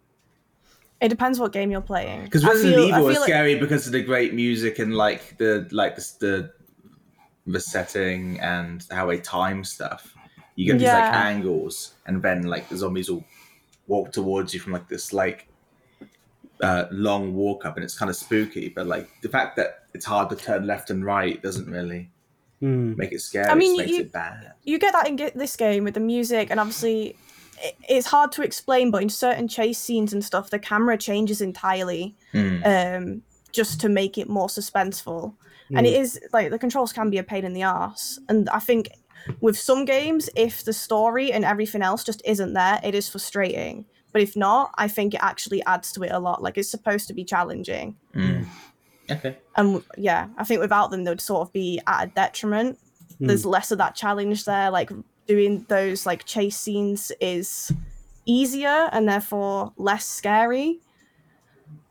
It 1.00 1.07
depends 1.07 1.39
what 1.39 1.53
game 1.53 1.72
you're 1.72 1.79
playing. 1.81 2.25
Because 2.25 2.43
I 2.43 2.50
Resident 2.50 2.75
feel- 2.75 2.86
Evil 2.88 3.00
feel 3.00 3.10
is 3.10 3.17
like- 3.19 3.29
scary 3.29 3.55
because 3.60 3.86
of 3.86 3.93
the 3.93 4.01
great 4.03 4.34
music 4.34 4.77
and 4.79 4.93
like 4.95 5.38
the 5.38 5.67
like 5.72 5.95
the 5.95 6.12
the, 6.19 6.51
the 7.48 7.60
setting 7.62 8.39
and 8.41 8.86
how 8.91 9.05
they 9.07 9.19
time 9.19 9.63
stuff. 9.63 10.14
You 10.55 10.65
get 10.67 10.79
these 10.79 10.88
like 10.88 11.13
angles, 11.13 11.93
and 12.05 12.21
then 12.21 12.43
like 12.43 12.69
the 12.69 12.77
zombies 12.77 13.09
will 13.09 13.24
walk 13.88 14.12
towards 14.12 14.53
you 14.53 14.59
from 14.59 14.74
like 14.74 14.88
this 14.88 15.12
like 15.13 15.47
uh, 16.62 16.85
long 16.91 17.33
walk 17.35 17.65
up, 17.65 17.75
and 17.75 17.83
it's 17.83 17.97
kind 17.97 18.09
of 18.09 18.15
spooky. 18.15 18.69
But 18.69 18.88
like 18.88 19.09
the 19.21 19.29
fact 19.29 19.55
that 19.57 19.83
it's 19.93 20.05
hard 20.05 20.29
to 20.29 20.35
turn 20.35 20.65
left 20.65 20.89
and 20.89 21.03
right 21.05 21.41
doesn't 21.41 21.69
really 21.69 22.09
Hmm. 22.62 22.95
make 22.95 23.12
it 23.12 23.19
scary. 23.19 23.47
I 23.47 23.55
mean, 23.55 23.74
it 23.74 23.77
just 23.83 23.88
makes 23.88 23.97
you- 23.97 24.03
it 24.05 24.12
bad. 24.13 24.53
you 24.63 24.79
get 24.79 24.93
that 24.93 25.07
in 25.09 25.17
this 25.35 25.57
game 25.57 25.83
with 25.83 25.93
the 25.93 26.00
music 26.00 26.50
and 26.50 26.57
obviously 26.59 27.17
it's 27.89 28.07
hard 28.07 28.31
to 28.33 28.41
explain 28.43 28.91
but 28.91 29.01
in 29.01 29.09
certain 29.09 29.47
chase 29.50 29.77
scenes 29.77 30.13
and 30.13 30.24
stuff 30.24 30.50
the 30.50 30.59
camera 30.59 30.97
changes 30.97 31.41
entirely 31.41 32.15
Mm. 32.33 32.65
um 32.65 33.21
just 33.51 33.79
to 33.81 33.89
make 33.89 34.17
it 34.17 34.29
more 34.29 34.47
suspenseful 34.47 35.33
and 35.74 35.85
it 35.85 35.93
is 35.93 36.19
like 36.33 36.50
the 36.50 36.57
controls 36.59 36.91
can 36.93 37.09
be 37.09 37.17
a 37.17 37.24
pain 37.24 37.43
in 37.45 37.53
the 37.53 37.62
ass 37.62 38.19
and 38.29 38.50
i 38.50 38.59
think 38.59 38.89
with 39.41 39.58
some 39.58 39.86
games 39.86 40.29
if 40.36 40.63
the 40.63 40.74
story 40.74 41.32
and 41.32 41.44
everything 41.46 41.82
else 41.82 42.03
just 42.03 42.22
isn't 42.25 42.53
there 42.53 42.79
it 42.84 42.94
is 42.96 43.10
frustrating 43.10 43.86
but 44.13 44.22
if 44.22 44.36
not 44.36 44.72
i 44.77 44.88
think 44.88 45.13
it 45.13 45.20
actually 45.24 45.63
adds 45.65 45.91
to 45.91 46.03
it 46.03 46.12
a 46.12 46.20
lot 46.20 46.41
like 46.44 46.58
it's 46.58 46.70
supposed 46.70 47.08
to 47.08 47.13
be 47.13 47.24
challenging 47.24 47.96
Mm. 48.15 48.46
Okay. 49.12 49.38
and 49.55 49.84
yeah, 49.98 50.29
I 50.36 50.44
think 50.44 50.62
without 50.62 50.89
them, 50.89 51.03
they'd 51.03 51.22
sort 51.22 51.48
of 51.48 51.53
be 51.53 51.79
at 51.86 52.05
a 52.05 52.08
detriment. 52.08 52.79
There's 53.20 53.46
less 53.46 53.70
of 53.72 53.77
that 53.77 53.94
challenge 53.94 54.46
there. 54.46 54.72
Like 54.72 54.89
doing 55.27 55.63
those 55.70 56.08
like 56.08 56.25
chase 56.25 56.58
scenes 56.58 57.12
is 57.22 57.72
easier 58.25 58.89
and 58.91 59.08
therefore 59.08 59.74
less 59.77 60.05
scary. 60.08 60.79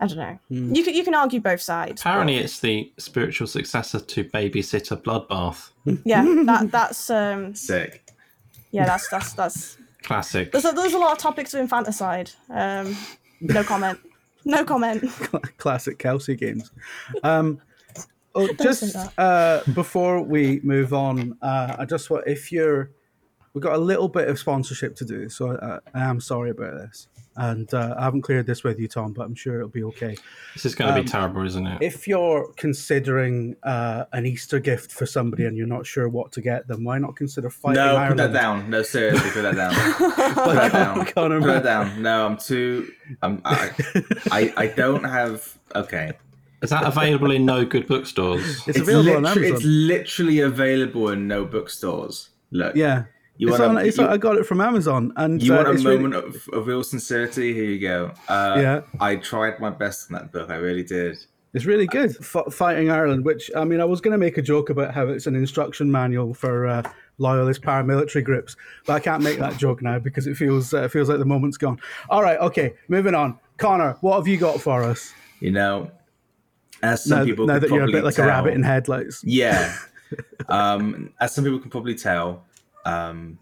I 0.01 0.07
don't 0.07 0.19
know. 0.19 0.39
You 0.49 0.85
can 0.85 0.95
you 0.95 1.05
can 1.05 1.15
argue 1.15 1.41
both 1.41 1.61
sides. 1.61 2.03
but 2.03 2.11
Apparently, 2.11 2.37
it's 2.37 2.61
the 2.61 2.93
spiritual 2.99 3.47
successor 3.47 4.01
to 4.01 4.25
Babysitter 4.25 5.01
Bloodbath. 5.03 5.71
yeah, 6.05 6.25
that 6.47 6.71
that's 6.71 7.11
um 7.11 7.55
Sick. 7.55 8.05
yeah 8.71 8.87
that's 8.87 9.09
that's 9.09 9.33
that's 9.35 9.79
Classic. 10.03 10.53
there's 10.53 10.67
a, 10.67 10.73
there's 10.73 10.93
a 10.93 10.99
lot 10.99 11.13
of 11.13 11.19
topics 11.19 11.55
of 11.55 11.61
infanticide. 11.61 12.31
Um, 12.51 12.97
no 13.41 13.63
comment. 13.65 13.99
No 14.45 14.65
comment. 14.65 15.05
classic 15.57 15.99
Kelsey 15.99 16.37
games. 16.37 16.71
Um, 17.23 17.61
oh, 18.35 18.53
just 18.63 18.95
uh, 19.19 19.63
before 19.73 20.21
we 20.23 20.61
move 20.63 20.93
on, 20.93 21.39
uh, 21.41 21.77
I 21.79 21.87
just 21.87 22.11
want 22.11 22.27
if 22.27 22.53
you're, 22.53 22.91
we've 23.55 23.63
got 23.63 23.75
a 23.77 23.79
little 23.79 24.09
bit 24.09 24.29
of 24.29 24.39
sponsorship 24.39 24.95
to 24.97 25.05
do, 25.07 25.29
so 25.31 25.53
uh, 25.53 25.81
I 25.95 26.03
am 26.05 26.21
sorry 26.21 26.51
about 26.51 26.75
this, 26.75 27.09
and 27.37 27.73
uh, 27.75 27.95
I 27.99 28.05
haven't 28.05 28.23
cleared 28.23 28.47
this 28.47 28.63
with 28.65 28.79
you, 28.79 28.89
Tom, 28.89 29.13
but 29.13 29.23
I'm 29.25 29.35
sure 29.35 29.57
it'll 29.57 29.69
be 29.69 29.83
okay. 29.85 30.17
This 30.55 30.65
is 30.65 30.75
going 30.75 30.93
to 30.93 30.99
Um, 30.99 31.05
be 31.05 31.09
terrible, 31.11 31.45
isn't 31.47 31.67
it? 31.67 31.83
If 31.83 32.07
you're 32.07 32.53
considering 32.57 33.57
uh, 33.63 34.05
an 34.13 34.27
Easter 34.27 34.61
gift 34.61 34.93
for 34.93 35.07
somebody 35.07 35.47
and 35.47 35.57
you're 35.57 35.67
not 35.67 35.87
sure 35.87 36.09
what 36.09 36.31
to 36.33 36.41
get 36.41 36.67
them, 36.69 36.85
why 36.85 36.99
not 36.99 37.17
consider 37.17 37.51
fighting 37.51 37.83
No, 37.83 37.97
Ireland? 37.97 38.09
put 38.21 38.33
that 38.33 38.33
down. 38.33 38.71
No, 38.71 38.83
seriously, 38.83 39.31
put 39.31 39.43
that 39.43 39.55
down. 39.57 39.75
put 40.35 40.55
that 40.55 40.73
down. 40.73 41.07
Connor, 41.07 41.41
Put 41.41 41.47
that 41.47 41.65
down. 41.65 42.03
No, 42.03 42.27
I'm 42.27 42.37
too. 42.37 42.91
I'm, 43.23 43.41
I, 43.45 43.71
I 44.31 44.53
I 44.57 44.67
don't 44.69 45.05
have. 45.05 45.59
Okay, 45.75 46.13
Is 46.63 46.71
that 46.71 46.85
available 46.85 47.31
in 47.33 47.45
no 47.45 47.65
good 47.65 47.87
bookstores? 47.89 48.63
It's, 48.69 48.79
available 48.79 49.17
on 49.17 49.27
Amazon. 49.27 49.45
it's 49.57 49.65
literally 49.65 50.39
available 50.41 51.09
in 51.09 51.27
no 51.27 51.45
bookstores. 51.45 52.31
Look, 52.53 52.77
yeah, 52.77 53.05
you 53.37 53.49
it's 53.49 53.59
want 53.59 53.71
on, 53.71 53.79
a, 53.79 53.85
it's 53.87 53.99
you, 53.99 54.07
I 54.07 54.17
got 54.17 54.37
it 54.37 54.45
from 54.47 54.61
Amazon, 54.61 55.13
and 55.17 55.43
you 55.43 55.53
uh, 55.53 55.57
want 55.57 55.69
a 55.69 55.73
really- 55.73 55.99
moment 55.99 56.15
of, 56.15 56.49
of 56.53 56.67
real 56.67 56.85
sincerity? 56.85 57.53
Here 57.53 57.65
you 57.65 57.81
go. 57.81 58.13
Uh, 58.29 58.55
Yeah. 58.59 58.81
I 59.01 59.17
tried 59.17 59.59
my 59.61 59.71
best 59.71 60.09
in 60.11 60.15
that 60.15 60.33
book. 60.33 60.51
I 60.51 60.57
really 60.57 60.83
did. 60.85 61.17
It's 61.53 61.67
really 61.67 61.87
good. 61.87 62.17
F- 62.21 62.53
Fighting 62.53 62.91
Ireland, 62.91 63.25
which 63.25 63.49
I 63.55 63.65
mean, 63.65 63.81
I 63.81 63.85
was 63.85 64.01
going 64.01 64.13
to 64.13 64.19
make 64.19 64.39
a 64.39 64.43
joke 64.43 64.71
about 64.71 64.93
how 64.93 65.07
it's 65.07 65.27
an 65.29 65.37
instruction 65.37 65.91
manual 65.91 66.35
for 66.35 66.67
uh, 66.67 66.83
loyalist 67.19 67.63
paramilitary 67.63 68.25
groups, 68.25 68.57
but 68.87 68.95
I 68.95 69.01
can't 69.01 69.23
make 69.23 69.39
that 69.39 69.57
joke 69.57 69.81
now 69.81 70.01
because 70.01 70.27
it 70.27 70.37
feels 70.37 70.75
uh, 70.75 70.89
feels 70.89 71.09
like 71.09 71.21
the 71.21 71.25
moment's 71.25 71.57
gone. 71.57 71.79
All 72.11 72.23
right, 72.25 72.41
okay, 72.41 72.75
moving 72.89 73.15
on. 73.15 73.39
Connor, 73.57 73.97
what 74.01 74.17
have 74.17 74.27
you 74.27 74.37
got 74.37 74.61
for 74.61 74.83
us? 74.83 75.13
You 75.39 75.53
know, 75.53 75.93
as 76.83 77.05
some 77.05 77.19
Now, 77.21 77.25
people 77.25 77.47
now 77.47 77.61
that 77.61 77.71
you're 77.71 77.85
a 77.85 77.93
bit 77.93 78.03
like 78.03 78.17
tell, 78.17 78.25
a 78.25 78.29
rabbit 78.29 78.55
in 78.55 78.65
headlights. 78.65 79.23
Yeah. 79.25 79.77
um, 80.49 81.13
as 81.21 81.35
some 81.37 81.45
people 81.45 81.61
can 81.61 81.71
probably 81.71 81.95
tell, 81.95 82.45
um, 82.85 83.39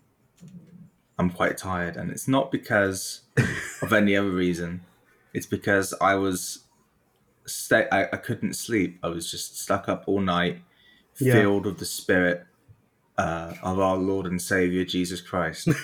I'm 1.18 1.30
quite 1.30 1.56
tired, 1.58 1.96
and 1.96 2.10
it's 2.10 2.28
not 2.28 2.50
because 2.50 3.20
of 3.82 3.92
any 3.92 4.16
other 4.16 4.30
reason. 4.30 4.82
It's 5.34 5.46
because 5.46 5.94
I 6.00 6.14
was, 6.16 6.64
sta- 7.46 7.88
I, 7.92 8.04
I 8.12 8.16
couldn't 8.16 8.54
sleep. 8.54 8.98
I 9.02 9.08
was 9.08 9.30
just 9.30 9.58
stuck 9.58 9.88
up 9.88 10.04
all 10.06 10.20
night, 10.20 10.62
Yeah. 11.18 11.34
filled 11.34 11.66
with 11.66 11.78
the 11.78 11.84
spirit 11.86 12.44
uh, 13.18 13.54
of 13.62 13.78
our 13.78 13.96
Lord 13.96 14.26
and 14.26 14.40
Savior 14.40 14.84
Jesus 14.84 15.20
Christ. 15.20 15.68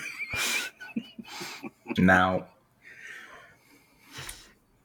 now, 1.97 2.45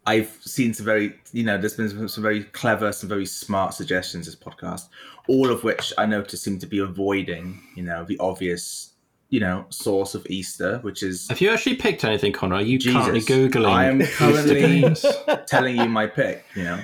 I've 0.06 0.38
seen 0.40 0.74
some 0.74 0.84
very, 0.84 1.14
you 1.32 1.44
know, 1.44 1.56
there's 1.56 1.74
been 1.74 2.08
some, 2.08 2.22
very 2.22 2.44
clever, 2.44 2.92
some 2.92 3.08
very 3.08 3.26
smart 3.26 3.74
suggestions 3.74 4.26
this 4.26 4.36
podcast, 4.36 4.88
all 5.28 5.50
of 5.50 5.64
which 5.64 5.92
I 5.96 6.06
notice 6.06 6.42
seem 6.42 6.58
to 6.58 6.66
be 6.66 6.78
avoiding, 6.78 7.62
you 7.74 7.82
know, 7.82 8.04
the 8.04 8.18
obvious, 8.18 8.92
you 9.30 9.40
know, 9.40 9.64
source 9.70 10.14
of 10.14 10.26
Easter, 10.28 10.78
which 10.78 11.02
is 11.02 11.28
Have 11.28 11.40
you 11.40 11.50
actually 11.50 11.76
picked 11.76 12.04
anything, 12.04 12.32
Connor? 12.32 12.56
Are 12.56 12.62
you 12.62 12.78
Jesus. 12.78 13.00
currently 13.00 13.20
Googling? 13.22 13.72
I 13.72 13.86
am 13.86 14.00
currently 14.02 14.94
telling 15.46 15.76
you 15.76 15.88
my 15.88 16.06
pick, 16.06 16.44
you 16.54 16.64
know. 16.64 16.80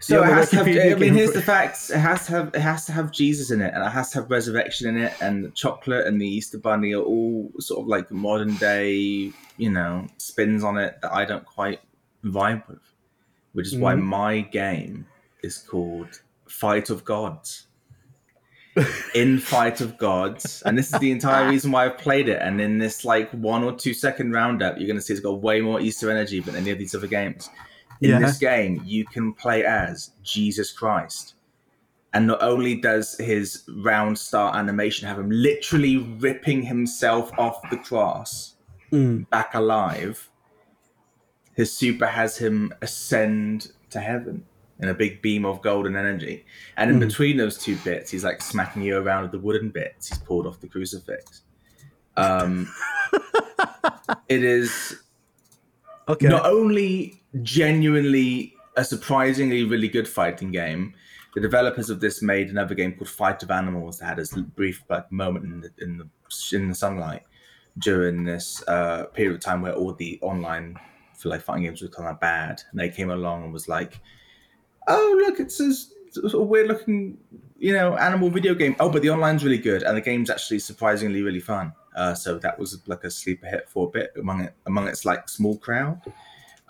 So 0.00 0.20
Yeah, 0.22 0.30
it 0.30 0.34
has 0.34 0.50
to 0.50 0.56
have, 0.56 0.66
Wikipedia 0.66 0.92
I 0.94 0.98
mean, 0.98 1.14
here's 1.14 1.32
the 1.32 1.42
facts. 1.42 1.90
It 1.90 1.98
has 1.98 2.26
to 2.26 2.32
have 2.32 2.54
it 2.54 2.60
has 2.60 2.86
to 2.86 2.92
have 2.92 3.10
Jesus 3.10 3.50
in 3.50 3.60
it, 3.60 3.74
and 3.74 3.84
it 3.84 3.90
has 3.90 4.10
to 4.12 4.20
have 4.20 4.30
resurrection 4.30 4.88
in 4.88 4.96
it, 5.02 5.12
and 5.20 5.52
chocolate 5.54 6.06
and 6.06 6.20
the 6.20 6.26
Easter 6.26 6.58
bunny 6.58 6.92
are 6.94 7.02
all 7.02 7.50
sort 7.58 7.80
of 7.80 7.88
like 7.88 8.10
modern 8.10 8.54
day, 8.56 9.32
you 9.56 9.70
know, 9.70 10.06
spins 10.18 10.62
on 10.62 10.78
it 10.78 10.98
that 11.02 11.12
I 11.12 11.24
don't 11.24 11.44
quite 11.44 11.80
vibe 12.24 12.66
with. 12.68 12.78
Which 13.54 13.66
is 13.66 13.76
why 13.76 13.94
Mhm. 13.94 14.02
my 14.04 14.40
game 14.40 15.06
is 15.42 15.58
called 15.58 16.20
Fight 16.46 16.90
of 16.90 17.04
Gods. 17.04 17.64
in 19.16 19.38
Fight 19.38 19.80
of 19.80 19.98
Gods, 19.98 20.62
and 20.64 20.78
this 20.78 20.92
is 20.92 21.00
the 21.00 21.10
entire 21.10 21.48
reason 21.50 21.72
why 21.72 21.86
I've 21.86 21.98
played 21.98 22.28
it. 22.28 22.38
And 22.40 22.60
in 22.60 22.78
this 22.78 23.04
like 23.04 23.28
one 23.32 23.64
or 23.64 23.72
two 23.72 23.92
second 23.92 24.30
roundup, 24.30 24.78
you're 24.78 24.86
going 24.86 24.96
to 24.98 25.02
see 25.02 25.12
it's 25.12 25.20
got 25.20 25.40
way 25.42 25.60
more 25.60 25.80
Easter 25.80 26.08
energy 26.12 26.38
than 26.38 26.54
any 26.54 26.70
of 26.70 26.78
these 26.78 26.94
other 26.94 27.08
games. 27.08 27.50
In 28.00 28.10
Yeah. 28.10 28.18
this 28.18 28.38
game, 28.38 28.80
you 28.84 29.04
can 29.06 29.32
play 29.34 29.64
as 29.64 30.12
Jesus 30.22 30.72
Christ. 30.72 31.34
And 32.14 32.26
not 32.26 32.42
only 32.42 32.76
does 32.80 33.16
his 33.18 33.64
round 33.84 34.18
star 34.18 34.54
animation 34.56 35.06
have 35.08 35.18
him 35.18 35.30
literally 35.30 35.98
ripping 35.98 36.62
himself 36.62 37.32
off 37.38 37.68
the 37.70 37.76
cross 37.78 38.54
Mm. 38.92 39.28
back 39.28 39.54
alive, 39.54 40.30
his 41.54 41.72
super 41.76 42.06
has 42.06 42.38
him 42.38 42.72
ascend 42.80 43.72
to 43.90 44.00
heaven 44.00 44.44
in 44.80 44.88
a 44.88 44.94
big 44.94 45.20
beam 45.20 45.44
of 45.44 45.60
golden 45.60 45.96
energy. 45.96 46.46
And 46.76 46.90
in 46.90 46.96
Mhm. 46.96 47.08
between 47.08 47.36
those 47.36 47.58
two 47.58 47.76
bits, 47.84 48.10
he's 48.10 48.24
like 48.24 48.40
smacking 48.40 48.82
you 48.82 48.96
around 48.96 49.22
with 49.24 49.32
the 49.32 49.38
wooden 49.40 49.70
bits 49.70 50.08
he's 50.08 50.18
pulled 50.18 50.46
off 50.46 50.60
the 50.60 50.68
crucifix. 50.68 51.42
Um, 52.16 52.72
it 54.28 54.42
is 54.44 54.96
Okay. 56.08 56.28
not 56.28 56.46
only 56.46 57.17
genuinely 57.42 58.54
a 58.76 58.84
surprisingly 58.84 59.64
really 59.64 59.88
good 59.88 60.08
fighting 60.08 60.50
game, 60.50 60.94
the 61.34 61.40
developers 61.40 61.90
of 61.90 62.00
this 62.00 62.22
made 62.22 62.48
another 62.48 62.74
game 62.74 62.94
called 62.94 63.08
Fight 63.08 63.42
of 63.42 63.50
Animals 63.50 63.98
that 63.98 64.06
had 64.06 64.16
this 64.18 64.32
brief 64.32 64.84
like 64.88 65.10
moment 65.12 65.44
in 65.44 65.60
the 65.60 65.70
in 65.78 65.98
the, 65.98 66.08
in 66.56 66.68
the 66.68 66.74
sunlight 66.74 67.22
during 67.78 68.24
this 68.24 68.62
uh, 68.66 69.04
period 69.06 69.34
of 69.34 69.40
time 69.40 69.62
where 69.62 69.74
all 69.74 69.92
the 69.92 70.18
online 70.22 70.78
for 71.16 71.28
like 71.28 71.42
fighting 71.42 71.64
games 71.64 71.82
were 71.82 71.88
kind 71.88 72.08
of 72.08 72.20
bad, 72.20 72.62
and 72.70 72.80
they 72.80 72.88
came 72.88 73.10
along 73.10 73.44
and 73.44 73.52
was 73.52 73.68
like, 73.68 74.00
"Oh 74.86 75.22
look, 75.26 75.40
it's 75.40 75.60
a, 75.60 75.74
sort 76.28 76.48
weird 76.48 76.68
looking, 76.68 77.18
you 77.58 77.72
know, 77.72 77.96
animal 77.96 78.30
video 78.30 78.54
game. 78.54 78.76
Oh, 78.80 78.90
but 78.90 79.02
the 79.02 79.08
online's 79.10 79.44
really 79.44 79.58
good, 79.58 79.82
and 79.82 79.96
the 79.96 80.00
game's 80.00 80.30
actually 80.30 80.60
surprisingly 80.60 81.22
really 81.22 81.40
fun." 81.40 81.72
Uh, 81.96 82.14
so 82.14 82.38
that 82.38 82.58
was 82.58 82.80
like 82.86 83.04
a 83.04 83.10
sleeper 83.10 83.46
hit 83.46 83.68
for 83.68 83.88
a 83.88 83.90
bit 83.90 84.12
among 84.18 84.42
it 84.42 84.54
among 84.66 84.88
its 84.88 85.04
like 85.04 85.28
small 85.28 85.58
crowd. 85.58 86.00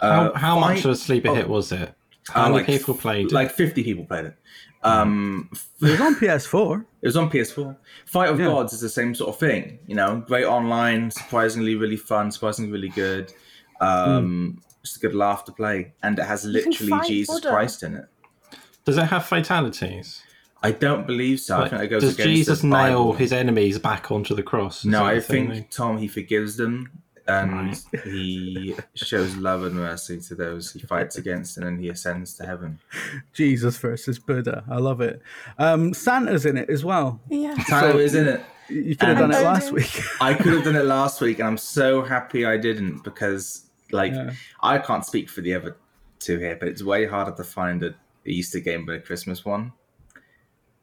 How, 0.00 0.06
Uh, 0.30 0.38
how 0.38 0.58
much 0.58 0.84
of 0.84 0.90
a 0.92 0.96
sleeper 0.96 1.28
oh. 1.30 1.34
hit 1.34 1.48
was 1.48 1.72
it? 1.72 1.94
How 2.30 2.42
Uh, 2.42 2.48
many 2.50 2.54
like- 2.58 2.66
people 2.66 2.94
played 2.94 3.26
it? 3.26 3.32
Like 3.32 3.50
fifty 3.50 3.82
people 3.82 4.04
played 4.04 4.26
it. 4.26 4.36
Um, 4.84 5.50
It 5.80 5.90
was 5.90 6.00
on 6.00 6.14
PS4. 6.14 6.84
it 7.02 7.06
was 7.06 7.16
on 7.16 7.30
PS4. 7.30 7.76
Fight 8.06 8.28
of 8.30 8.38
Yeah. 8.38 8.46
Gods 8.46 8.72
is 8.72 8.80
the 8.80 8.88
same 8.88 9.14
sort 9.14 9.30
of 9.30 9.38
thing. 9.40 9.78
You 9.86 9.96
know, 9.96 10.22
great 10.26 10.44
online, 10.44 11.10
surprisingly 11.10 11.74
really 11.74 11.96
fun, 11.96 12.30
surprisingly 12.30 12.70
really 12.70 12.90
good. 12.90 13.32
Um, 13.80 14.60
Just 14.84 14.96
a 14.98 15.00
good 15.00 15.14
laugh 15.14 15.44
to 15.46 15.52
play, 15.52 15.92
and 16.02 16.18
it 16.18 16.24
has 16.24 16.44
literally 16.44 16.92
Jesus 17.06 17.34
Buddha. 17.34 17.50
Christ 17.50 17.82
in 17.82 17.94
it. 17.96 18.04
Does 18.84 18.96
it 18.96 19.04
have 19.04 19.24
fatalities? 19.26 20.22
I 20.62 20.70
don't 20.72 21.06
believe 21.06 21.40
so. 21.40 21.60
I 21.60 21.68
think 21.68 21.82
it 21.82 21.88
goes 21.88 22.02
does 22.02 22.14
against 22.14 22.28
Jesus 22.28 22.60
the 22.62 22.68
nail 22.68 23.12
his 23.12 23.32
enemies 23.32 23.78
back 23.78 24.10
onto 24.10 24.34
the 24.34 24.42
cross? 24.42 24.84
No, 24.84 25.04
I 25.04 25.16
the 25.16 25.20
thing 25.20 25.50
think 25.50 25.70
Tom 25.70 25.98
he 25.98 26.08
forgives 26.08 26.56
them 26.56 26.90
and 27.28 27.52
Right. 27.52 27.82
he 28.04 28.74
shows 28.94 29.36
love 29.36 29.62
and 29.64 29.74
mercy 29.74 30.18
to 30.20 30.34
those 30.34 30.72
he 30.72 30.80
fights 30.80 31.16
against, 31.16 31.56
and 31.56 31.66
then 31.66 31.78
he 31.78 31.88
ascends 31.88 32.34
to 32.34 32.46
heaven. 32.46 32.78
Jesus 33.32 33.76
versus 33.78 34.18
Buddha. 34.18 34.64
I 34.70 34.78
love 34.78 35.00
it. 35.00 35.20
Um, 35.58 35.92
Santa's 35.94 36.46
in 36.46 36.56
it 36.56 36.70
as 36.70 36.84
well. 36.84 37.20
Yeah. 37.28 37.54
Tyler 37.68 38.00
is 38.00 38.14
in 38.14 38.26
it. 38.28 38.40
You 38.68 38.96
could 38.96 39.08
have 39.10 39.18
done 39.18 39.32
it 39.32 39.42
last 39.42 39.72
week. 39.72 40.02
I 40.20 40.34
could 40.34 40.52
have 40.52 40.64
done 40.64 40.76
it 40.76 40.84
last 40.84 41.20
week, 41.20 41.38
and 41.38 41.48
I'm 41.48 41.56
so 41.58 42.02
happy 42.02 42.44
I 42.44 42.56
didn't 42.58 43.02
because, 43.04 43.66
like, 43.92 44.12
Yeah. 44.12 44.32
I 44.62 44.78
can't 44.78 45.04
speak 45.06 45.30
for 45.30 45.40
the 45.40 45.54
other 45.54 45.76
two 46.18 46.38
here, 46.38 46.56
but 46.56 46.68
it's 46.68 46.82
way 46.82 47.06
harder 47.06 47.32
to 47.36 47.44
find 47.44 47.82
a 47.84 47.94
Easter 48.26 48.60
game 48.60 48.84
than 48.84 48.96
a 48.96 49.00
Christmas 49.00 49.44
one. 49.44 49.72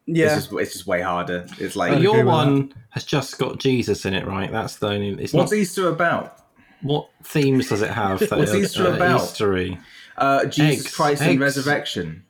Yeah. 0.05 0.25
It's 0.25 0.47
just, 0.47 0.53
it's 0.53 0.73
just 0.73 0.87
way 0.87 1.01
harder. 1.01 1.47
It's 1.57 1.75
like, 1.75 1.93
I'd 1.93 2.01
your 2.01 2.17
with 2.17 2.27
one 2.27 2.73
has 2.89 3.03
just 3.03 3.37
got 3.37 3.59
Jesus 3.59 4.05
in 4.05 4.13
it, 4.13 4.25
right? 4.25 4.51
That's 4.51 4.77
the 4.77 4.87
only. 4.87 5.09
It's 5.23 5.33
what's 5.33 5.51
not. 5.51 5.57
Easter 5.57 5.89
about? 5.89 6.39
What 6.81 7.09
themes 7.23 7.69
does 7.69 7.81
it 7.81 7.89
have? 7.91 8.19
That 8.29 8.37
What's 8.37 8.51
are, 8.51 8.57
Easter 8.57 8.87
uh, 8.87 8.95
about? 8.95 9.21
Eastery. 9.21 9.79
Uh, 10.17 10.45
Jesus 10.45 10.85
Eggs. 10.85 10.95
Christ 10.95 11.21
and 11.23 11.39
resurrection. 11.39 12.23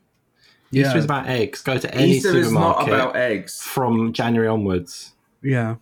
yeah. 0.71 0.85
Easter 0.87 0.97
is 0.97 1.05
about 1.05 1.27
eggs. 1.27 1.61
Go 1.61 1.77
to 1.77 1.93
any 1.93 2.13
Easter 2.13 2.37
is 2.37 2.51
not 2.51 2.87
about 2.87 3.15
eggs. 3.15 3.61
from 3.61 4.13
January 4.13 4.47
onwards. 4.47 5.13
yeah. 5.41 5.75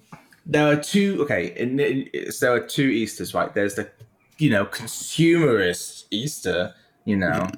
There 0.46 0.68
are 0.68 0.76
two. 0.76 1.20
Okay, 1.22 1.54
in, 1.56 1.80
in, 1.80 2.32
so 2.32 2.48
there 2.48 2.56
are 2.56 2.68
two 2.68 2.88
Easters, 2.88 3.34
right? 3.34 3.54
There's 3.54 3.76
the, 3.76 3.90
you 4.40 4.50
know, 4.50 4.66
consumerist 4.66 6.06
Easter. 6.12 6.74
You 7.06 7.16
know, 7.18 7.50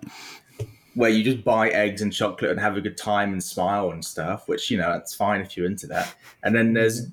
where 0.96 1.10
you 1.10 1.24
just 1.24 1.44
buy 1.44 1.70
eggs 1.70 2.02
and 2.02 2.12
chocolate 2.12 2.52
and 2.52 2.60
have 2.60 2.78
a 2.78 2.82
good 2.82 2.98
time 2.98 3.34
and 3.34 3.44
smile 3.44 3.92
and 3.92 4.04
stuff. 4.04 4.48
Which 4.48 4.72
you 4.72 4.78
know, 4.78 4.92
that's 4.92 5.14
fine 5.14 5.42
if 5.42 5.56
you're 5.56 5.68
into 5.68 5.88
that. 5.88 6.16
And 6.44 6.56
then 6.56 6.74
there's, 6.74 7.08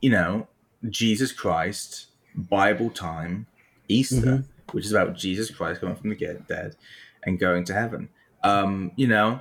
you 0.00 0.10
know, 0.10 0.46
Jesus 0.88 1.32
Christ 1.32 2.06
Bible 2.34 2.90
time 2.90 3.46
Easter, 3.88 4.44
which 4.72 4.86
is 4.86 4.92
about 4.92 5.16
Jesus 5.16 5.50
Christ 5.50 5.80
coming 5.80 5.96
from 5.96 6.10
the 6.10 6.44
dead 6.48 6.76
and 7.24 7.38
going 7.38 7.64
to 7.64 7.74
heaven. 7.74 8.08
Um, 8.42 8.92
you 8.96 9.06
know, 9.06 9.40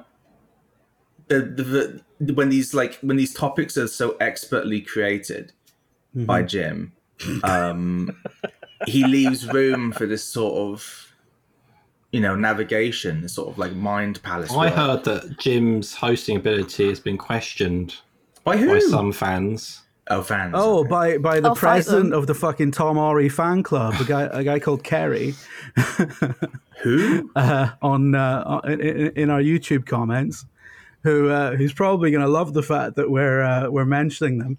the, 1.27 1.41
the, 1.41 2.01
the 2.19 2.33
when 2.33 2.49
these 2.49 2.73
like 2.73 2.95
when 2.95 3.17
these 3.17 3.33
topics 3.33 3.77
are 3.77 3.87
so 3.87 4.17
expertly 4.19 4.81
created 4.81 5.53
by 6.13 6.43
Jim, 6.43 6.93
um, 7.43 8.15
he 8.85 9.05
leaves 9.05 9.47
room 9.47 9.91
for 9.91 10.05
this 10.05 10.23
sort 10.23 10.55
of 10.55 11.10
you 12.11 12.19
know 12.19 12.35
navigation, 12.35 13.21
this 13.21 13.33
sort 13.33 13.49
of 13.49 13.57
like 13.57 13.73
mind 13.73 14.21
palace. 14.23 14.51
I 14.51 14.55
work. 14.55 14.73
heard 14.73 15.03
that 15.05 15.37
Jim's 15.39 15.95
hosting 15.95 16.37
ability 16.37 16.89
has 16.89 16.99
been 16.99 17.17
questioned 17.17 17.95
by 18.43 18.57
who? 18.57 18.67
by 18.67 18.79
some 18.79 19.11
fans. 19.11 19.81
oh, 20.09 20.21
fans. 20.21 20.53
Oh, 20.57 20.79
okay. 20.79 20.89
by 20.89 21.17
by 21.17 21.39
the 21.39 21.49
I'll 21.49 21.55
president 21.55 22.13
of 22.13 22.27
the 22.27 22.33
fucking 22.33 22.71
Tom 22.71 22.97
Orry 22.97 23.29
fan 23.29 23.63
club, 23.63 23.95
a 23.99 24.03
guy 24.03 24.23
a 24.31 24.43
guy 24.43 24.59
called 24.59 24.83
Kerry, 24.83 25.35
who? 26.81 27.31
uh, 27.35 27.69
on 27.81 28.15
uh, 28.15 28.61
in, 28.65 28.81
in 28.81 29.07
in 29.15 29.29
our 29.29 29.41
YouTube 29.41 29.85
comments, 29.85 30.45
who 31.03 31.29
uh, 31.29 31.55
who's 31.55 31.73
probably 31.73 32.11
going 32.11 32.23
to 32.23 32.29
love 32.29 32.53
the 32.53 32.63
fact 32.63 32.95
that 32.97 33.09
we're 33.09 33.41
uh, 33.41 33.69
we're 33.69 33.85
mentioning 33.85 34.39
them. 34.39 34.57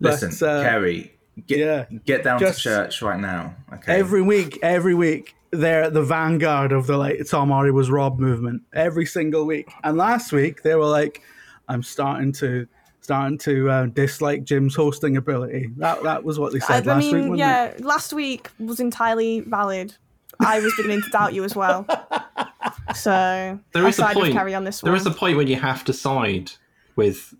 But, 0.00 0.22
Listen, 0.22 0.48
uh, 0.48 0.62
Kerry, 0.62 1.16
get 1.46 1.58
yeah, 1.58 1.98
get 2.04 2.24
down 2.24 2.40
to 2.40 2.52
church 2.54 3.02
right 3.02 3.20
now. 3.20 3.54
Okay. 3.72 3.98
every 3.98 4.22
week, 4.22 4.58
every 4.62 4.94
week. 4.94 5.34
They're 5.52 5.90
the 5.90 6.02
vanguard 6.02 6.72
of 6.72 6.86
the 6.86 6.96
like 6.96 7.20
Tom 7.28 7.50
Orry 7.50 7.70
was 7.72 7.90
robbed 7.90 8.20
movement 8.20 8.62
every 8.74 9.06
single 9.06 9.46
week. 9.46 9.68
And 9.84 9.96
last 9.96 10.32
week 10.32 10.62
they 10.62 10.74
were 10.74 10.86
like, 10.86 11.22
"I'm 11.68 11.82
starting 11.82 12.32
to 12.32 12.66
starting 13.00 13.38
to 13.38 13.70
uh, 13.70 13.86
dislike 13.86 14.44
Jim's 14.44 14.74
hosting 14.74 15.16
ability." 15.16 15.70
That 15.76 16.02
that 16.02 16.24
was 16.24 16.38
what 16.38 16.52
they 16.52 16.60
said 16.60 16.86
I 16.88 16.94
last 16.94 17.04
week. 17.04 17.14
mean, 17.14 17.22
wasn't 17.30 17.38
yeah, 17.38 17.64
it? 17.66 17.80
last 17.84 18.12
week 18.12 18.50
was 18.58 18.80
entirely 18.80 19.40
valid. 19.40 19.94
I 20.40 20.60
was 20.60 20.74
beginning 20.76 21.02
to 21.02 21.10
doubt 21.10 21.32
you 21.34 21.44
as 21.44 21.54
well. 21.56 21.86
So 22.94 23.58
There 23.72 23.84
I 23.84 23.88
is 23.88 23.98
a 23.98 24.02
side 24.02 24.14
point. 24.14 24.32
Carrie 24.32 24.54
on 24.54 24.64
this 24.64 24.80
There 24.80 24.92
one. 24.92 25.00
is 25.00 25.06
a 25.06 25.10
point 25.10 25.36
when 25.36 25.46
you 25.48 25.56
have 25.56 25.84
to 25.84 25.92
side 25.92 26.50
with 26.94 27.34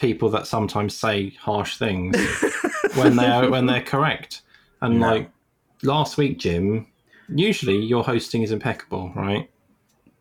people 0.00 0.28
that 0.30 0.46
sometimes 0.46 0.96
say 0.96 1.30
harsh 1.30 1.76
things 1.76 2.16
when 2.94 3.16
they 3.16 3.26
are 3.26 3.50
when 3.50 3.66
they're 3.66 3.82
correct. 3.82 4.42
And 4.80 5.00
No. 5.00 5.10
like 5.10 5.30
last 5.82 6.16
week, 6.16 6.38
Jim, 6.38 6.86
usually 7.28 7.76
your 7.78 8.04
hosting 8.04 8.42
is 8.42 8.50
impeccable, 8.52 9.12
right? 9.14 9.50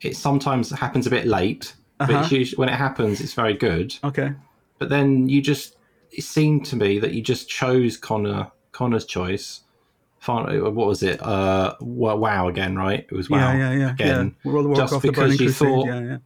It 0.01 0.15
sometimes 0.15 0.69
happens 0.71 1.07
a 1.07 1.09
bit 1.09 1.25
late, 1.25 1.73
but 1.97 2.09
Uh-huh. 2.09 2.19
it's 2.21 2.31
usually, 2.31 2.57
when 2.57 2.69
it 2.69 2.75
happens, 2.75 3.19
it's 3.21 3.33
very 3.33 3.53
good. 3.53 3.95
Okay. 4.03 4.33
But 4.79 4.89
then 4.89 5.27
you 5.29 5.41
just 5.41 5.75
it 6.11 6.23
seemed 6.23 6.65
to 6.67 6.75
me 6.75 6.99
that 6.99 7.13
you 7.13 7.21
just 7.21 7.49
chose 7.49 7.97
Connor 7.97 8.51
Connor's 8.71 9.05
choice. 9.05 9.61
What 10.25 10.75
was 10.75 11.03
it? 11.03 11.21
Uh, 11.21 11.75
wow 11.79 12.47
again, 12.47 12.75
right? 12.75 13.05
It 13.09 13.15
was 13.15 13.29
wow 13.29 13.53
Yeah, 13.53 13.57
yeah, 13.71 13.77
yeah. 13.77 13.91
again. 13.91 14.35
yeah. 14.43 14.51
World 14.51 14.75
Just 14.75 15.01
because 15.01 15.39
you 15.39 15.47
Crusade. 15.47 15.67
thought- 15.67 15.85
yeah, 15.87 16.01
yeah. 16.01 16.17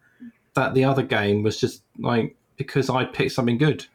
That 0.55 0.73
the 0.73 0.83
other 0.83 1.03
game 1.03 1.43
was 1.43 1.59
just 1.59 1.83
like 1.99 2.35
because 2.57 2.89
I 2.89 3.05
picked 3.05 3.31
something 3.31 3.57
good. 3.57 3.85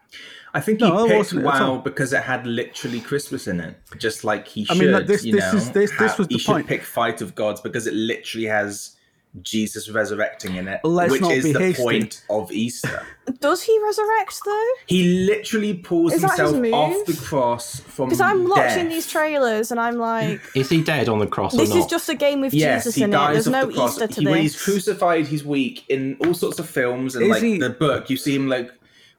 I 0.56 0.60
think 0.60 0.80
No, 0.80 0.86
he 0.86 1.04
it 1.04 1.06
picked 1.08 1.18
wasn't. 1.18 1.44
WoW 1.44 1.76
because 1.84 2.12
it 2.12 2.22
had 2.22 2.46
literally 2.46 3.00
Christmas 3.00 3.46
in 3.46 3.60
it, 3.60 3.76
just 3.98 4.24
like 4.24 4.48
he 4.48 4.66
I 4.70 4.74
should. 4.74 4.78
mean, 4.82 4.92
like, 4.92 5.06
this- 5.06 5.24
you 5.24 5.32
this 5.32 5.52
know, 5.52 5.58
is- 5.58 5.70
this- 5.70 5.92
this 5.98 6.16
was 6.18 6.26
the 6.28 6.34
he 6.34 6.38
should 6.38 6.52
point. 6.52 6.66
pick 6.66 6.82
Fight 6.82 7.20
of 7.20 7.34
Gods 7.34 7.60
because 7.60 7.86
it 7.86 7.94
literally 7.94 8.46
has 8.46 8.92
Jesus 9.42 9.90
resurrecting 9.90 10.56
in 10.56 10.66
it, 10.66 10.80
Let's 10.82 11.12
which 11.12 11.20
is 11.20 11.52
the 11.52 11.58
hasty. 11.58 11.82
point 11.82 12.22
of 12.30 12.50
Easter. 12.50 13.02
Does 13.40 13.62
he 13.62 13.78
resurrect 13.84 14.40
though? 14.46 14.64
he 14.86 15.26
literally 15.26 15.74
pulls 15.74 16.14
Is 16.14 16.22
himself 16.22 16.56
off 16.72 17.04
the 17.04 17.20
cross 17.22 17.80
from 17.80 18.06
Because 18.08 18.22
I'm 18.22 18.48
watching 18.48 18.88
these 18.88 19.06
trailers 19.10 19.70
and 19.70 19.78
I'm 19.78 19.96
like, 19.98 20.40
Is 20.54 20.70
he 20.70 20.80
dead 20.82 21.10
on 21.10 21.18
the 21.18 21.26
cross 21.26 21.52
or 21.52 21.58
this 21.58 21.68
not? 21.68 21.78
is 21.80 21.84
just 21.86 22.08
a 22.08 22.14
game 22.14 22.40
with 22.40 22.54
Yes, 22.54 22.84
Jesus 22.84 22.94
he 22.94 23.02
in 23.02 23.12
it. 23.12 23.32
There's 23.32 23.46
no 23.46 23.66
the. 23.66 23.84
Easter 23.84 24.06
to 24.06 24.20
he, 24.22 24.26
when 24.26 24.40
he's 24.40 24.62
crucified, 24.62 25.26
he's 25.26 25.44
weak 25.44 25.84
in 25.90 26.16
all 26.24 26.32
sorts 26.32 26.58
of 26.58 26.66
films 26.70 27.14
and 27.14 27.24
Is 27.26 27.30
like 27.30 27.42
he- 27.42 27.58
the 27.58 27.68
book. 27.70 28.08
You 28.08 28.16
see 28.16 28.34
him 28.34 28.48
like 28.48 28.70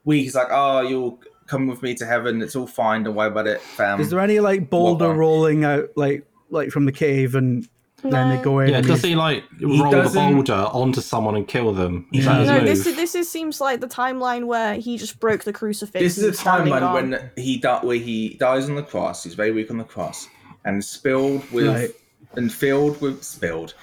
weak. 0.08 0.24
He's 0.24 0.36
like, 0.36 0.48
"Oh, 0.50 0.82
you'll 0.82 1.20
come 1.46 1.68
with 1.68 1.84
me 1.84 1.94
to 1.96 2.06
heaven. 2.06 2.42
It's 2.42 2.56
all 2.56 2.66
fine. 2.68 3.04
Don't 3.04 3.14
worry 3.16 3.28
about 3.28 3.46
it, 3.48 3.62
fam." 3.62 4.00
Is 4.02 4.10
there 4.10 4.20
any 4.20 4.40
like 4.40 4.70
boulder 4.70 5.14
rolling 5.14 5.64
out 5.66 5.90
like 5.96 6.26
like 6.50 6.72
from 6.72 6.86
the 6.86 6.92
cave 6.92 7.36
and 7.36 7.68
then 8.04 8.30
they 8.30 8.38
No. 8.38 8.44
go 8.44 8.60
in? 8.60 8.70
yeah, 8.70 8.82
does 8.82 9.02
he 9.04 9.16
like 9.16 9.44
roll 9.62 9.92
the 9.92 10.04
doesn't- 10.04 10.34
boulder 10.34 10.54
onto 10.54 11.02
someone 11.02 11.36
and 11.36 11.48
kill 11.48 11.74
them? 11.74 12.08
Is 12.14 12.26
Yeah. 12.26 12.44
no, 12.44 12.60
this 12.62 12.86
is, 12.88 12.96
this 12.96 13.16
is, 13.16 13.28
seems 13.30 13.60
like 13.60 13.82
the 13.82 13.88
timeline 13.88 14.46
where 14.46 14.76
he 14.76 14.98
just 14.98 15.20
broke 15.20 15.44
the 15.44 15.52
crucifix. 15.54 16.00
This 16.02 16.18
is 16.18 16.24
and 16.24 16.34
a 16.36 16.38
timeline 16.72 16.82
on. 16.84 16.94
when 16.94 17.32
he 17.36 17.58
di- 17.58 17.80
where 17.82 17.98
he 17.98 18.36
dies 18.40 18.70
on 18.70 18.76
the 18.76 18.84
cross. 18.84 19.24
He's 19.24 19.34
very 19.36 19.52
weak 19.52 19.70
on 19.72 19.78
the 19.78 19.84
cross, 19.84 20.28
and 20.64 20.84
spilled 20.84 21.44
with 21.52 21.68
Right. 21.68 21.90
and 22.36 22.52
filled 22.54 23.02
with 23.02 23.24
spilled, 23.24 23.74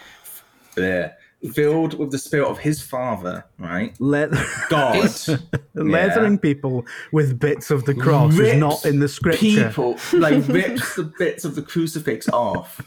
there 0.75 1.17
filled 1.53 1.99
with 1.99 2.11
the 2.11 2.19
spirit 2.19 2.49
of 2.49 2.59
his 2.59 2.81
father. 2.81 3.45
Right, 3.59 3.95
Let 3.99 4.31
God, 4.69 5.11
leathering 5.75 6.39
people 6.39 6.87
with 7.13 7.39
bits 7.39 7.71
of 7.71 7.85
the 7.85 7.95
cross 7.95 8.39
is 8.39 8.57
not 8.57 8.85
in 8.85 9.01
the 9.01 9.09
scripture. 9.09 9.69
People 9.69 9.99
like 10.13 10.47
rips 10.49 10.97
the 10.97 11.13
bits 11.19 11.45
of 11.45 11.55
the 11.55 11.63
crucifix 11.63 12.29
off. 12.29 12.81
Is 12.81 12.87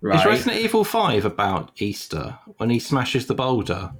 Right. 0.00 0.24
Resident 0.24 0.60
Evil 0.60 0.84
Five 0.84 1.24
about 1.24 1.72
Easter 1.78 2.38
when 2.58 2.70
he 2.70 2.78
smashes 2.78 3.26
the 3.26 3.34
boulder 3.34 3.90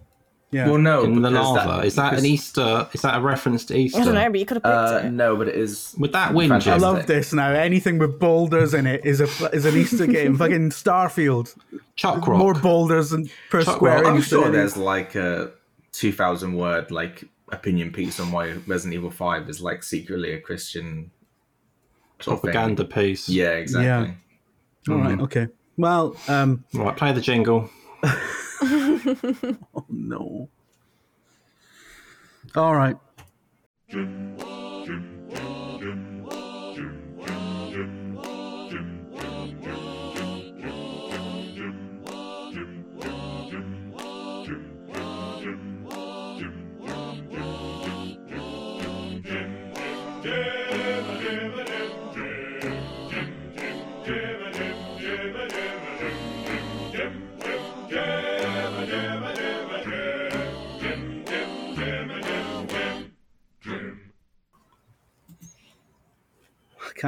Yeah. 0.51 0.67
well, 0.69 0.79
no, 0.79 1.05
in 1.05 1.21
the 1.21 1.31
lava? 1.31 1.85
is 1.87 1.95
that 1.97 2.15
an 2.15 2.25
Easter? 2.25 2.89
Is 2.95 3.03
that 3.03 3.19
a 3.19 3.21
reference 3.21 3.67
to 3.67 3.77
Easter? 3.77 4.01
I 4.01 4.05
don't 4.07 4.15
know, 4.15 4.31
but 4.31 4.41
you 4.41 4.47
could 4.47 4.57
have 4.57 4.63
picked 4.63 5.05
Uh, 5.05 5.07
it. 5.07 5.11
no, 5.11 5.37
but 5.37 5.49
it 5.49 5.57
is. 5.57 5.95
with 5.99 6.13
that 6.13 6.33
win, 6.33 6.49
Fantastic. 6.49 6.73
I 6.73 6.77
love 6.79 7.07
this 7.07 7.35
now. 7.35 7.51
Anything 7.51 7.99
with 7.99 8.19
boulders 8.19 8.73
in 8.73 8.87
it 8.87 9.05
is 9.05 9.21
a 9.21 9.25
is 9.55 9.67
an 9.67 9.77
Easter 9.77 10.07
game. 10.19 10.37
Fucking 10.39 10.71
Starfield. 10.71 11.55
Chuck 11.97 12.27
Rock. 12.27 12.39
More 12.39 12.55
boulders 12.55 13.13
and 13.13 13.31
per 13.51 13.63
Chuck 13.63 13.77
square 13.77 14.03
Rock. 14.03 14.15
I'm 14.15 14.23
sure 14.23 14.45
than 14.45 14.53
there's 14.53 14.77
like 14.79 15.15
a 15.17 15.51
two 15.93 16.13
thousand 16.13 16.55
word 16.55 16.91
like 16.91 17.25
opinion 17.51 17.93
piece 17.93 18.19
on 18.19 18.33
why 18.33 18.53
Resident 18.67 18.95
Evil 18.95 19.11
Five 19.11 19.51
is 19.51 19.61
like 19.61 19.83
secretly 19.83 20.33
a 20.33 20.41
Christian 20.41 21.11
sort 22.21 22.41
thing. 22.41 22.53
propaganda 22.53 22.85
piece. 22.87 23.29
Yeah, 23.29 23.51
exactly. 23.51 24.15
All 24.89 24.97
right. 24.97 25.21
Okay. 25.21 25.49
Well, 25.77 26.17
um, 26.27 26.65
Right, 26.73 26.97
play 26.97 27.13
the 27.13 27.21
jingle. 27.21 27.69
Oh, 29.75 29.85
no. 29.89 30.49
All 32.55 32.75
right. 32.75 32.97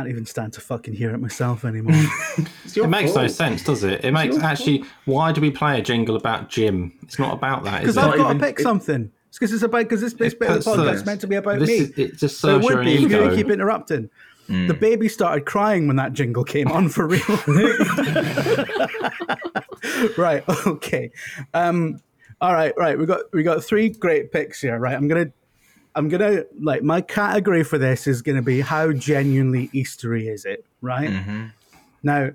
Can't 0.00 0.08
even 0.10 0.24
stand 0.24 0.54
to 0.54 0.60
fucking 0.62 0.94
hear 0.94 1.10
it 1.14 1.18
myself 1.18 1.64
anymore. 1.64 1.94
It's 2.64 2.74
your 2.76 2.86
It 2.86 2.88
makes 2.88 3.14
no 3.14 3.26
sense, 3.26 3.62
does 3.64 3.84
it? 3.84 4.02
It 4.04 4.12
makes 4.12 4.36
actually. 4.38 4.84
Why 5.04 5.30
do 5.32 5.40
we 5.42 5.50
play 5.50 5.78
a 5.78 5.82
jingle 5.82 6.16
about 6.16 6.48
Jim? 6.48 6.92
It's 7.02 7.18
not 7.18 7.34
about 7.34 7.64
that. 7.64 7.80
Because? 7.80 7.98
I've 7.98 8.16
got 8.16 8.26
even- 8.30 8.38
to 8.38 8.46
pick 8.46 8.60
it- 8.60 8.62
something. 8.62 9.10
It's 9.28 9.38
because 9.38 9.52
it's 9.52 9.62
about 9.62 9.80
because 9.80 10.00
this, 10.00 10.14
this 10.14 10.32
It 10.32 10.40
bit 10.40 10.48
of 10.50 10.64
the 10.64 10.74
puts 10.74 11.00
the- 11.00 11.04
meant 11.06 11.20
to 11.20 11.26
be 11.26 11.36
about 11.36 11.58
This 11.60 11.68
me. 11.68 11.74
is, 11.76 11.90
it 11.98 12.16
just 12.16 12.40
so 12.40 12.56
it 12.56 12.62
would 12.64 12.84
be 12.84 12.94
if 13.04 13.10
you 13.10 13.36
keep 13.36 13.50
interrupting. 13.50 14.08
The 14.48 14.74
baby 14.74 15.08
started 15.08 15.46
crying 15.46 15.86
when 15.86 15.94
that 15.96 16.12
jingle 16.12 16.42
came 16.42 16.66
on 16.72 16.88
for 16.88 17.06
real. 17.06 17.22
right. 20.18 20.42
Okay. 20.66 21.12
Um, 21.54 22.00
all 22.40 22.52
right. 22.52 22.72
Right. 22.76 22.98
We 22.98 23.06
got 23.06 23.20
we 23.32 23.44
got 23.44 23.62
three 23.62 23.90
great 23.90 24.32
picks 24.32 24.60
here. 24.60 24.76
Right. 24.78 24.96
I'm 24.96 25.06
gonna 25.06 25.30
I'm 25.94 26.08
gonna 26.08 26.44
like 26.60 26.82
my 26.82 27.00
category 27.00 27.64
for 27.64 27.78
this 27.78 28.06
is 28.06 28.22
gonna 28.22 28.42
be 28.42 28.60
how 28.60 28.92
genuinely 28.92 29.68
Eastery 29.74 30.28
is 30.28 30.44
it? 30.44 30.64
Right. 30.80 31.10
Mm-hmm. 31.10 31.46
Now, 32.02 32.30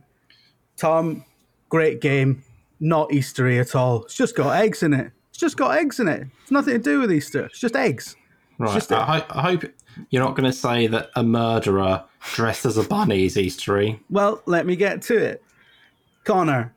Tom, 0.77 1.25
great 1.69 2.01
game. 2.01 2.43
Not 2.79 3.09
Eastery 3.09 3.59
at 3.59 3.75
all. 3.75 4.03
It's 4.03 4.15
just 4.15 4.35
got 4.35 4.55
eggs 4.57 4.83
in 4.83 4.93
it. 4.93 5.11
It's 5.29 5.39
just 5.39 5.57
got 5.57 5.77
eggs 5.77 5.99
in 5.99 6.07
it. 6.07 6.27
It's 6.43 6.51
nothing 6.51 6.73
to 6.73 6.79
do 6.79 6.99
with 6.99 7.11
Easter. 7.11 7.45
It's 7.45 7.59
just 7.59 7.75
eggs. 7.75 8.15
Right. 8.57 8.73
just 8.73 8.91
I, 8.91 9.19
ho- 9.19 9.25
I 9.29 9.41
hope 9.41 9.63
you're 10.09 10.23
not 10.23 10.35
going 10.35 10.49
to 10.49 10.53
say 10.53 10.87
that 10.87 11.09
a 11.15 11.23
murderer 11.23 12.03
dressed 12.33 12.65
as 12.65 12.77
a 12.77 12.83
bunny 12.83 13.25
is 13.25 13.35
Eastery. 13.35 13.99
Well, 14.09 14.41
let 14.45 14.65
me 14.65 14.75
get 14.75 15.01
to 15.03 15.17
it. 15.17 15.43
Connor, 16.23 16.73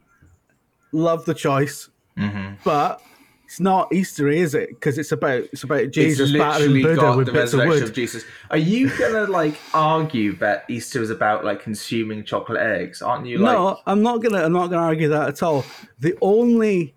love 0.92 1.24
the 1.24 1.34
choice, 1.34 1.88
mm-hmm. 2.16 2.54
but 2.64 3.00
it's 3.48 3.61
not 3.61 3.90
Eastery, 3.90 4.37
is 4.37 4.54
it? 4.54 4.68
Because 4.68 4.98
it's 4.98 5.11
about 5.11 5.44
it's 5.44 5.62
about 5.62 5.90
Jesus 5.90 6.28
it's 6.28 6.32
literally 6.32 6.82
Buddha 6.82 7.16
with 7.16 7.28
the 7.28 7.32
bits 7.32 7.54
of 7.54 7.66
wood. 7.66 7.82
of 7.82 7.94
Jesus. 7.94 8.22
Are 8.50 8.58
you 8.58 8.90
gonna 8.98 9.24
like 9.24 9.54
argue 9.72 10.37
that 10.37 10.66
Easter 10.68 11.00
is 11.00 11.08
about 11.08 11.46
like 11.46 11.62
consuming 11.62 12.24
chocolate 12.24 12.61
eggs? 12.61 13.00
Aren't 13.00 13.24
you? 13.24 13.38
Like, 13.38 13.56
no, 13.56 13.78
I'm 13.87 14.02
not 14.02 14.18
gonna. 14.18 14.44
I'm 14.44 14.52
not 14.52 14.66
gonna 14.66 14.82
argue 14.82 15.08
that 15.08 15.28
at 15.28 15.42
all. 15.42 15.64
The 15.98 16.14
only 16.20 16.94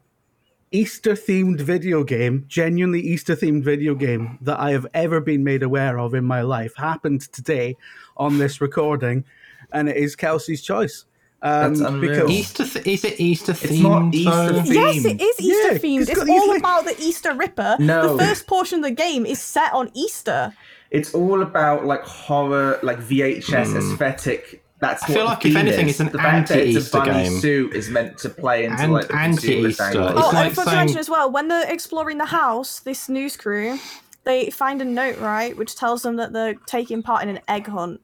Easter 0.73 1.13
themed 1.13 1.61
video 1.61 2.03
game, 2.03 2.43
genuinely 2.49 2.99
Easter 2.99 3.33
themed 3.33 3.63
video 3.63 3.95
game 3.95 4.37
that 4.41 4.59
I 4.59 4.71
have 4.71 4.85
ever 4.93 5.21
been 5.21 5.45
made 5.45 5.63
aware 5.63 5.97
of 5.99 6.13
in 6.13 6.25
my 6.25 6.41
life 6.41 6.75
happened 6.75 7.21
today 7.31 7.77
on 8.17 8.39
this 8.39 8.59
recording, 8.59 9.23
and 9.71 9.87
it 9.87 9.95
is 9.95 10.17
Kelsey's 10.17 10.61
choice. 10.61 11.05
Um, 11.43 11.73
That's 11.73 11.79
unreal. 11.79 12.11
because 12.27 12.29
Easter 12.31 12.65
th- 12.67 12.85
is 12.87 13.03
it 13.03 13.19
Easter 13.19 13.51
It's 13.53 13.61
themed? 13.63 13.81
not 13.81 14.13
Easter 14.13 14.31
themed. 14.31 14.73
Yes, 14.73 15.05
it 15.05 15.21
is 15.21 15.35
Yeah, 15.39 15.53
Easter 15.55 15.69
'cause 15.69 15.79
themed. 15.81 16.01
it's 16.01 16.09
It's 16.11 16.19
all 16.21 16.45
Easter- 16.45 16.57
about 16.57 16.85
the 16.85 16.95
Easter 16.99 17.33
Ripper. 17.33 17.75
No. 17.79 18.15
The 18.15 18.23
first 18.23 18.45
portion 18.47 18.79
of 18.79 18.83
the 18.83 18.91
game 18.91 19.25
is 19.25 19.41
set 19.41 19.73
on 19.73 19.89
Easter. 19.95 20.53
It's 20.91 21.13
all 21.15 21.41
about 21.41 21.85
like 21.85 22.03
horror, 22.03 22.77
like 22.83 22.99
VHS 22.99 23.73
aesthetic. 23.75 24.63
That's 24.79 25.03
I 25.03 25.05
what 25.07 25.13
feel 25.13 25.23
the 25.25 25.29
like 25.29 25.45
if 25.45 25.55
anything, 25.55 25.85
is. 25.87 25.91
it's 25.93 25.99
an 25.99 26.09
the 26.11 26.17
fact 26.17 26.49
that 26.49 26.57
it's 26.57 26.75
a 26.75 26.79
anti-Easter 26.79 26.97
bunny 26.99 27.23
game. 27.29 27.39
suit 27.39 27.73
is 27.75 27.89
meant 27.89 28.17
to 28.19 28.29
play 28.29 28.65
into 28.65 28.81
An- 28.83 28.91
like 28.91 29.07
the 29.07 29.15
anti-Easter. 29.15 29.87
It's 29.87 29.95
Oh, 29.95 29.99
like 29.99 30.15
and 30.29 30.37
I 30.37 30.49
forgot 30.49 30.71
to 30.71 30.75
mention 30.75 30.97
as 30.97 31.09
well, 31.09 31.31
when 31.31 31.47
they're 31.47 31.71
exploring 31.71 32.17
the 32.17 32.25
house, 32.25 32.79
this 32.79 33.07
news 33.07 33.37
crew, 33.37 33.79
they 34.25 34.49
find 34.49 34.81
a 34.81 34.85
note, 34.85 35.17
right, 35.19 35.55
which 35.57 35.75
tells 35.75 36.01
them 36.03 36.15
that 36.17 36.33
they're 36.33 36.55
taking 36.67 37.01
part 37.03 37.23
in 37.23 37.29
an 37.29 37.39
egg 37.47 37.67
hunt. 37.67 38.01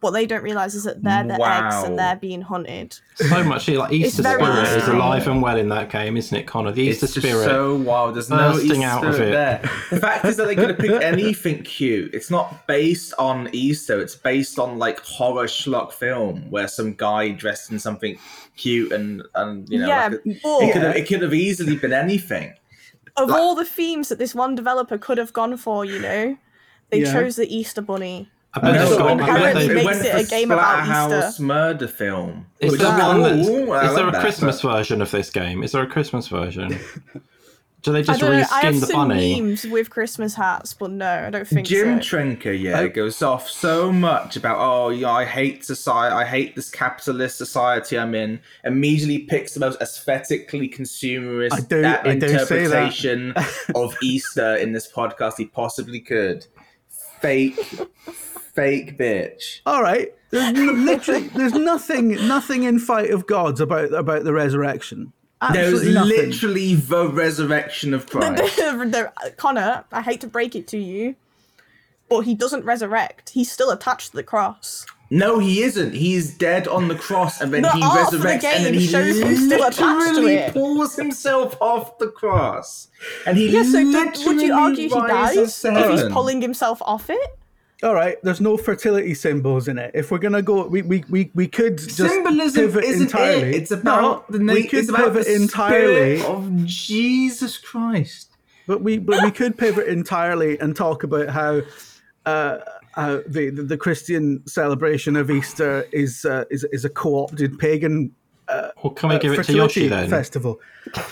What 0.00 0.12
they 0.12 0.24
don't 0.24 0.42
realise 0.42 0.72
is 0.74 0.84
that 0.84 1.02
they're 1.02 1.24
the 1.24 1.34
eggs 1.34 1.74
and 1.84 1.98
they're 1.98 2.16
being 2.16 2.40
hunted. 2.40 2.98
So 3.16 3.44
much 3.44 3.68
like 3.68 3.92
Easter 3.92 4.22
spirit 4.22 4.66
is 4.68 4.88
alive 4.88 5.28
and 5.28 5.42
well 5.42 5.58
in 5.58 5.68
that 5.68 5.90
game, 5.90 6.16
isn't 6.16 6.34
it, 6.34 6.46
Connor? 6.46 6.72
The 6.72 6.82
Easter 6.84 7.04
it's 7.04 7.14
spirit. 7.20 7.44
so 7.44 7.76
wild. 7.76 8.14
There's 8.16 8.30
no 8.30 8.58
Easter 8.58 8.82
out 8.82 9.04
of 9.04 9.14
spirit 9.14 9.28
it. 9.28 9.32
there. 9.32 9.70
The 9.90 10.00
fact 10.00 10.24
is 10.24 10.38
that 10.38 10.46
they 10.46 10.54
could 10.54 10.70
have 10.70 10.78
picked 10.78 11.02
anything 11.04 11.62
cute. 11.64 12.14
It's 12.14 12.30
not 12.30 12.66
based 12.66 13.12
on 13.18 13.50
Easter. 13.52 14.00
It's 14.00 14.16
based 14.16 14.58
on 14.58 14.78
like 14.78 15.00
horror 15.00 15.44
schlock 15.46 15.92
film 15.92 16.50
where 16.50 16.66
some 16.66 16.94
guy 16.94 17.28
dressed 17.32 17.70
in 17.70 17.78
something 17.78 18.18
cute 18.56 18.92
and 18.92 19.22
and 19.34 19.68
you 19.68 19.78
know 19.80 19.86
yeah, 19.86 20.08
like 20.08 20.12
a- 20.24 20.40
but 20.42 20.62
it 20.62 20.72
could 20.72 20.82
have 20.82 20.96
it 20.96 21.08
could 21.08 21.20
have 21.22 21.34
easily 21.34 21.76
been 21.76 21.92
anything. 21.92 22.54
of 23.18 23.30
all 23.30 23.54
the 23.54 23.66
themes 23.66 24.08
that 24.08 24.18
this 24.18 24.34
one 24.34 24.54
developer 24.54 24.96
could 24.96 25.18
have 25.18 25.34
gone 25.34 25.58
for, 25.58 25.84
you 25.84 26.00
know, 26.00 26.38
they 26.88 27.02
Yeah. 27.02 27.12
chose 27.12 27.36
the 27.36 27.54
Easter 27.54 27.82
Bunny. 27.82 28.30
I 28.52 28.60
bet 28.60 28.72
No, 28.74 28.78
they've 28.80 28.88
so 28.88 28.98
got- 28.98 29.20
I 29.20 29.38
bet 29.40 29.54
they've- 29.54 29.72
makes 29.74 29.84
went 29.86 30.04
it 30.06 30.10
for 30.12 30.16
a 30.18 30.24
game 30.24 30.50
about 30.50 30.84
Splatterhouse 30.84 31.28
Easter. 31.30 31.42
murder 31.42 31.88
film. 31.88 32.46
Is 32.58 32.72
which 32.72 32.80
one 32.82 33.22
that's, 33.22 33.46
cool. 33.48 33.72
I 33.72 33.86
is 33.88 33.94
there 33.94 34.08
a 34.08 34.10
that, 34.10 34.20
Christmas 34.20 34.60
but- 34.62 34.72
version 34.76 35.00
of 35.02 35.10
this 35.12 35.30
game? 35.30 35.62
Is 35.62 35.72
there 35.72 35.82
a 35.82 35.86
Christmas 35.86 36.26
version? 36.28 36.78
Do 37.82 37.92
they 37.92 38.00
I 38.00 38.02
just 38.02 38.20
don't 38.20 38.30
know. 38.32 38.44
I 38.52 38.60
have 38.60 38.78
the 38.78 38.86
seen 38.88 38.94
bunny? 38.96 39.40
memes 39.40 39.64
with 39.66 39.88
Christmas 39.88 40.34
hats, 40.34 40.74
but 40.74 40.90
no, 40.90 41.08
I 41.08 41.30
don't 41.30 41.48
think 41.48 41.66
Jim 41.66 42.02
so. 42.02 42.18
Trinca, 42.18 42.60
yeah, 42.60 42.80
I- 42.80 42.88
goes 42.88 43.22
off 43.22 43.48
so 43.48 43.90
much 43.90 44.36
about 44.36 44.58
oh 44.58 44.90
yeah, 44.90 45.10
I 45.10 45.24
hate 45.24 45.64
society, 45.64 46.14
I 46.14 46.26
hate 46.26 46.54
this 46.54 46.68
capitalist 46.68 47.38
society 47.38 47.98
I'm 47.98 48.14
in. 48.14 48.40
Immediately 48.64 49.20
picks 49.20 49.54
the 49.54 49.60
most 49.60 49.80
aesthetically 49.80 50.68
consumerist 50.68 51.52
I 51.54 51.60
do- 51.60 51.82
uh, 51.82 52.02
I 52.04 52.16
do 52.16 52.28
say 52.28 52.66
that. 52.66 52.90
interpretation 52.90 53.32
of 53.74 53.96
Easter 54.02 54.56
in 54.56 54.72
this 54.72 54.90
podcast 54.92 55.34
he 55.38 55.46
possibly 55.46 56.00
could. 56.00 56.46
Fake, 57.22 57.56
fake 58.54 58.98
bitch. 58.98 59.60
All 59.66 59.82
right. 59.82 60.12
There's 60.30 60.44
n- 60.56 60.84
literally 60.84 61.28
there's 61.28 61.54
nothing 61.54 62.10
nothing 62.28 62.62
in 62.64 62.78
Fight 62.78 63.10
of 63.10 63.26
Gods 63.26 63.60
about 63.60 63.92
about 63.92 64.24
the 64.24 64.32
resurrection. 64.32 65.12
There's 65.52 65.88
nothing. 65.88 66.08
literally 66.10 66.74
the 66.74 67.08
resurrection 67.08 67.94
of 67.94 68.08
Christ. 68.08 68.56
The- 68.58 69.12
Connor, 69.38 69.84
I 69.90 70.02
hate 70.02 70.20
to 70.20 70.26
break 70.26 70.54
it 70.54 70.66
to 70.68 70.78
you, 70.78 71.16
but 72.08 72.20
he 72.20 72.34
doesn't 72.34 72.64
resurrect. 72.64 73.30
He's 73.30 73.50
still 73.50 73.70
attached 73.70 74.10
to 74.10 74.16
the 74.16 74.22
cross. 74.22 74.84
no, 75.08 75.38
he 75.40 75.62
isn't. 75.62 75.94
He's 75.94 76.32
dead 76.36 76.68
on 76.68 76.86
the 76.88 76.94
cross, 76.94 77.40
and 77.40 77.52
then 77.52 77.62
The 77.62 77.70
he 77.72 77.82
art 77.82 78.12
of 78.12 78.20
the 78.20 78.28
resurrects, 78.28 78.44
and 78.44 78.66
then 78.66 78.74
he 78.74 78.86
shows 78.86 79.18
him 79.18 79.34
still 79.36 79.62
attached 79.64 79.80
to 79.80 80.20
literally 80.20 80.52
pulls 80.52 80.94
himself 80.94 81.56
off 81.60 81.98
the 81.98 82.08
cross, 82.08 82.88
and 83.26 83.36
he 83.36 83.48
Yeah, 83.48 83.62
so 83.64 83.80
do, 83.80 83.86
would 83.86 83.94
literally 83.94 84.44
you 84.46 84.52
argue 84.54 84.88
he 84.90 84.94
rises 85.00 85.60
dies 85.62 85.76
if 85.76 85.90
he's 86.04 86.12
pulling 86.12 86.40
himself 86.42 86.80
off 86.82 87.08
it? 87.10 87.38
All 87.82 87.94
right, 87.94 88.18
there's 88.22 88.40
no 88.42 88.56
fertility 88.58 89.14
symbols 89.14 89.66
in 89.66 89.78
it. 89.78 89.90
If 89.94 90.10
we're 90.10 90.18
gonna 90.18 90.42
go, 90.42 90.66
we 90.66 90.82
we, 90.82 91.02
we, 91.08 91.30
we 91.34 91.48
could 91.48 91.78
just 91.78 91.96
Symbolism 91.96 92.66
pivot 92.66 92.84
isn't 92.84 93.02
entirely. 93.06 93.48
it. 93.50 93.54
It's 93.54 93.70
about 93.70 94.28
No, 94.30 94.38
the 94.38 94.44
we 94.52 94.66
could 94.66 94.80
it's 94.80 94.88
about 94.90 95.12
pivot 95.14 95.26
the 95.26 95.34
entirely, 95.34 96.22
of 96.22 96.64
Jesus 96.66 97.56
Christ. 97.56 98.36
but 98.66 98.82
we 98.82 98.98
but 98.98 99.22
we 99.24 99.30
could 99.30 99.56
pivot 99.56 99.86
entirely 99.88 100.58
and 100.58 100.76
talk 100.76 101.04
about 101.04 101.30
how 101.30 101.62
uh, 102.26 102.58
uh, 102.96 103.20
the, 103.26 103.48
the 103.50 103.62
the 103.62 103.76
Christian 103.78 104.46
celebration 104.46 105.16
of 105.16 105.30
Easter 105.30 105.86
is 105.92 106.26
uh, 106.26 106.44
is 106.50 106.64
is 106.72 106.84
a 106.84 106.90
co-opted 106.90 107.58
pagan 107.58 108.14
Or 108.82 108.94
can 108.94 109.08
we 109.10 109.16
uh, 109.16 109.18
give 109.18 109.32
it 109.32 109.44
to 109.44 109.52
Yoshi 109.52 109.88
then? 109.88 110.08
festival. 110.08 110.60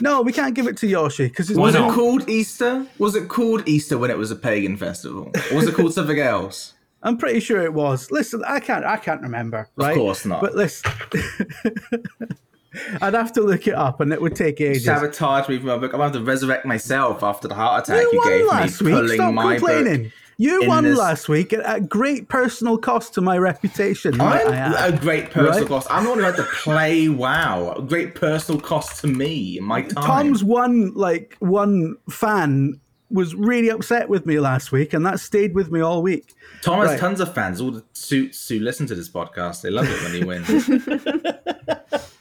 No, 0.01 0.23
we 0.23 0.33
can't 0.33 0.55
give 0.55 0.67
it 0.67 0.77
to 0.79 0.87
Yoshi 0.87 1.29
because 1.29 1.51
Why 1.53 1.65
Was 1.65 1.75
not? 1.75 1.91
it 1.91 1.95
called 1.95 2.29
Easter? 2.29 2.87
Was 2.99 3.15
it 3.15 3.29
called 3.29 3.69
Easter 3.69 3.99
when 3.99 4.11
it 4.11 4.17
was 4.17 4.31
a 4.31 4.37
pagan 4.37 4.77
festival? 4.77 5.31
Or 5.51 5.57
was 5.57 5.67
it 5.69 5.75
called 5.75 5.93
something 5.93 6.19
else? 6.19 6.75
I'm 7.03 7.17
pretty 7.17 7.41
sure 7.41 7.63
it 7.63 7.73
was. 7.75 8.11
Listen, 8.11 8.43
I 8.47 8.59
can't 8.59 8.85
I 8.85 8.97
can't 8.97 9.21
remember. 9.23 9.69
Right? 9.77 9.91
Of 9.93 9.97
course 9.99 10.25
not. 10.25 10.41
But 10.41 10.57
listen, 10.57 10.91
I'd 13.01 13.15
have 13.15 13.33
to 13.35 13.41
look 13.41 13.67
it 13.67 13.75
up, 13.75 14.01
and 14.01 14.13
it 14.13 14.21
would 14.21 14.35
take 14.37 14.61
ages. 14.61 14.85
Sabotage 14.85 15.49
me 15.49 15.59
from 15.59 15.67
my 15.69 15.77
book. 15.79 15.93
I'm 15.95 15.99
going 16.01 16.13
to 16.13 16.19
have 16.19 16.25
to 16.27 16.31
resurrect 16.31 16.67
myself 16.67 17.23
after 17.23 17.49
the 17.49 17.55
heart 17.55 17.89
attack 17.89 18.03
You 18.03 18.11
you, 18.13 18.19
won 18.19 18.29
gave 18.29 18.47
last 18.47 18.83
me, 18.83 18.87
week. 18.93 18.95
pulling 19.01 19.15
Stop 19.17 19.35
my 19.35 19.57
complaining. 19.57 20.03
book. 20.05 20.13
You 20.41 20.69
won 20.69 20.85
this- 20.85 20.97
last 20.97 21.29
week 21.29 21.53
at, 21.53 21.61
at 21.61 21.89
great 21.89 22.29
personal 22.29 22.79
cost 22.79 23.13
to 23.15 23.21
my 23.21 23.37
reputation. 23.39 24.21
I'm 24.21 24.49
I 24.49 24.55
add. 24.55 24.95
a 24.95 24.97
great 24.97 25.31
personal 25.33 25.59
Right? 25.61 25.67
cost. 25.69 25.89
I'm 25.91 26.05
the 26.05 26.11
one 26.11 26.19
who 26.21 26.25
had 26.25 26.37
to 26.37 26.45
play 26.45 27.09
WoW. 27.09 27.73
A 27.77 27.83
great 27.83 28.15
personal 28.15 28.61
cost 28.61 29.01
to 29.01 29.09
me 29.09 29.59
my 29.61 29.83
time. 29.83 30.05
Tom's 30.05 30.45
one 30.45 30.95
like 30.95 31.37
one 31.41 31.97
fan 32.09 32.81
was 33.11 33.35
really 33.35 33.69
upset 33.71 34.09
with 34.09 34.27
me 34.27 34.39
last 34.39 34.71
week, 34.71 34.93
and 34.93 35.05
that 35.07 35.19
stayed 35.19 35.55
with 35.55 35.73
me 35.73 35.81
all 35.81 36.03
week. 36.03 36.35
Tom 36.63 36.79
has 36.81 36.91
Right. 36.91 37.01
tons 37.01 37.21
of 37.21 37.35
fans. 37.35 37.61
All 37.61 37.71
the 37.73 37.83
suits 37.95 38.49
who 38.49 38.59
listen 38.61 38.87
to 38.87 38.95
this 38.95 39.09
podcast, 39.09 39.63
they 39.63 39.71
love 39.71 39.89
it 39.89 40.03
when 40.03 40.13
he 40.13 40.25
wins. 40.25 40.69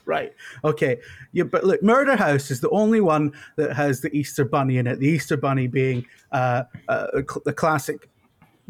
Right. 0.08 0.32
Okay. 0.64 1.00
Yeah, 1.32 1.44
but 1.44 1.64
look, 1.64 1.82
Murder 1.82 2.16
House 2.16 2.50
is 2.50 2.60
the 2.62 2.70
only 2.70 3.02
one 3.02 3.34
that 3.56 3.76
has 3.76 4.00
the 4.00 4.10
Easter 4.16 4.42
Bunny 4.46 4.78
in 4.78 4.86
it. 4.86 5.00
The 5.00 5.06
Easter 5.06 5.36
Bunny 5.36 5.66
being 5.66 6.06
uh, 6.32 6.64
uh, 6.88 7.08
the 7.44 7.52
classic 7.52 8.08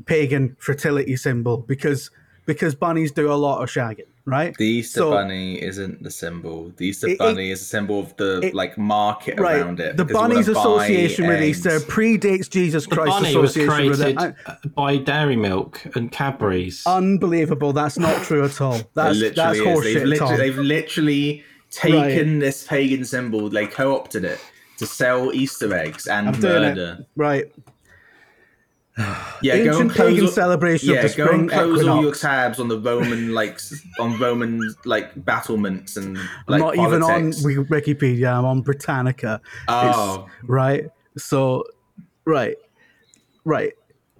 pagan 0.04 0.56
fertility 0.58 1.16
symbol 1.16 1.58
because 1.58 2.10
because 2.44 2.74
bunnies 2.74 3.12
do 3.12 3.30
a 3.30 3.34
lot 3.34 3.62
of 3.62 3.68
shagging, 3.68 4.08
right? 4.28 4.54
The 4.56 4.64
Easter 4.66 5.00
So- 5.00 5.10
bunny 5.10 5.60
isn't 5.62 6.02
the 6.02 6.10
symbol. 6.10 6.72
The 6.76 6.86
Easter 6.88 7.08
It- 7.08 7.12
it- 7.12 7.18
bunny 7.18 7.50
is 7.50 7.60
a 7.62 7.64
symbol 7.64 8.00
of 8.00 8.16
the 8.16 8.40
it- 8.44 8.54
like 8.54 8.76
market 8.76 9.38
Right. 9.40 9.60
around 9.60 9.80
it. 9.80 9.96
The 9.96 10.04
because 10.04 10.20
bunny's 10.20 10.48
association 10.48 11.26
with 11.26 11.40
eggs. 11.40 11.58
Easter 11.66 11.80
predates 11.80 12.48
Jesus 12.50 12.86
The 12.86 12.94
Christ's 12.96 13.20
bunny 13.20 13.36
was 13.36 13.56
association 13.56 13.90
with 13.90 14.00
it. 14.00 14.16
created 14.16 14.34
I- 14.46 14.50
uh, 14.50 14.54
by 14.74 14.96
Dairy 14.98 15.36
Milk 15.36 15.80
and 15.94 16.12
Cadbury's. 16.12 16.82
Unbelievable. 16.86 17.72
That's 17.72 17.98
not 17.98 18.22
true 18.24 18.44
at 18.44 18.60
all. 18.60 18.80
That's 18.94 19.20
that's 19.34 19.58
is. 19.58 19.64
horseshit, 19.66 19.82
They've 19.94 20.04
literally, 20.04 20.18
Tom. 20.18 20.36
they've 20.38 20.58
literally 20.58 21.44
taken 21.70 22.38
this 22.38 22.64
pagan 22.66 23.04
symbol, 23.04 23.48
they 23.50 23.66
co-opted 23.66 24.24
it 24.24 24.40
to 24.78 24.86
sell 24.86 25.32
Easter 25.34 25.74
eggs 25.74 26.06
and 26.06 26.28
I'm 26.28 26.40
doing 26.40 26.62
murder. 26.62 26.96
it. 27.00 27.06
Right. 27.16 27.44
Yeah, 29.42 29.56
go 29.58 29.70
Ancient 29.70 29.80
and 29.80 29.90
pagan 29.94 30.24
all- 30.24 30.30
celebration 30.30 30.88
yeah, 30.90 31.02
of 31.02 31.10
the 31.12 31.16
go 31.16 31.26
spring 31.26 31.40
and 31.42 31.50
close 31.50 31.86
all 31.86 32.02
your 32.02 32.14
tabs 32.14 32.58
on 32.58 32.66
the 32.66 32.78
Roman 32.80 33.32
like 33.32 33.60
on 34.00 34.18
Roman 34.18 34.74
like 34.84 35.24
battlements 35.24 35.96
and 35.96 36.18
like 36.48 36.60
not 36.60 36.74
even 36.76 37.02
on 37.04 37.30
Wikipedia. 37.32 38.36
I'm 38.36 38.44
on 38.44 38.62
Britannica. 38.62 39.40
It's- 39.68 39.94
Oh. 39.96 40.26
right. 40.44 40.88
So, 41.16 41.64
right, 42.24 42.56
right. 43.44 43.72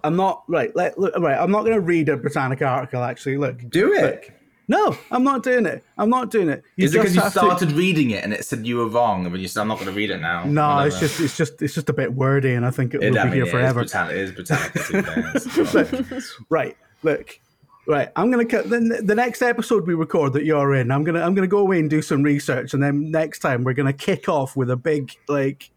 I'm 0.03 0.15
not 0.15 0.43
right. 0.47 0.73
Let, 0.75 0.97
look, 0.97 1.13
right. 1.17 1.37
I'm 1.37 1.51
not 1.51 1.61
going 1.63 1.73
to 1.75 1.81
read 1.81 2.07
a 2.07 2.15
Britannica 2.15 2.65
article. 2.65 3.03
Actually, 3.03 3.37
look. 3.37 3.69
Do 3.69 3.93
it. 3.93 4.01
Look. 4.01 4.31
No, 4.69 4.95
I'm 5.11 5.23
not 5.23 5.43
doing 5.43 5.65
it. 5.65 5.83
I'm 5.97 6.09
not 6.09 6.29
doing 6.31 6.47
it. 6.47 6.63
You 6.77 6.85
Is 6.85 6.93
it 6.95 6.99
because 6.99 7.15
you 7.15 7.21
have 7.21 7.33
to- 7.33 7.39
started 7.39 7.71
reading 7.73 8.11
it 8.11 8.23
and 8.23 8.31
it 8.31 8.45
said 8.45 8.65
you 8.65 8.77
were 8.77 8.87
wrong, 8.87 9.25
and 9.25 9.35
you 9.37 9.47
said 9.47 9.59
I'm 9.61 9.67
not 9.67 9.75
going 9.79 9.87
to 9.89 9.93
read 9.95 10.11
it 10.11 10.21
now? 10.21 10.45
No, 10.45 10.79
it's 10.79 10.99
just 10.99 11.19
it's 11.19 11.35
just 11.35 11.61
it's 11.61 11.73
just 11.73 11.89
a 11.89 11.93
bit 11.93 12.13
wordy, 12.13 12.53
and 12.53 12.65
I 12.65 12.71
think 12.71 12.93
it 12.93 13.03
It, 13.03 13.09
will 13.11 13.19
I 13.19 13.23
be 13.23 13.29
mean, 13.31 13.33
here 13.37 13.43
it 13.43 13.47
is 13.47 13.51
forever. 13.51 13.79
Britannica. 13.81 14.15
It 14.15 14.23
is 14.23 14.31
Britannica. 14.31 15.39
to 15.39 16.03
be 16.03 16.21
right 16.49 16.77
look 17.03 17.39
right 17.87 18.09
i'm 18.17 18.29
gonna 18.29 18.45
cut 18.45 18.69
the, 18.69 19.01
the 19.03 19.15
next 19.15 19.41
episode 19.41 19.87
we 19.87 19.93
record 19.93 20.33
that 20.33 20.43
you're 20.43 20.75
in 20.75 20.91
i'm 20.91 21.03
gonna 21.03 21.21
i'm 21.21 21.33
gonna 21.33 21.47
go 21.47 21.59
away 21.59 21.79
and 21.79 21.89
do 21.89 22.01
some 22.01 22.21
research 22.21 22.73
and 22.73 22.83
then 22.83 23.09
next 23.09 23.39
time 23.39 23.63
we're 23.63 23.73
gonna 23.73 23.93
kick 23.93 24.27
off 24.29 24.55
with 24.57 24.69
a 24.69 24.75
big 24.75 25.11
like 25.29 25.71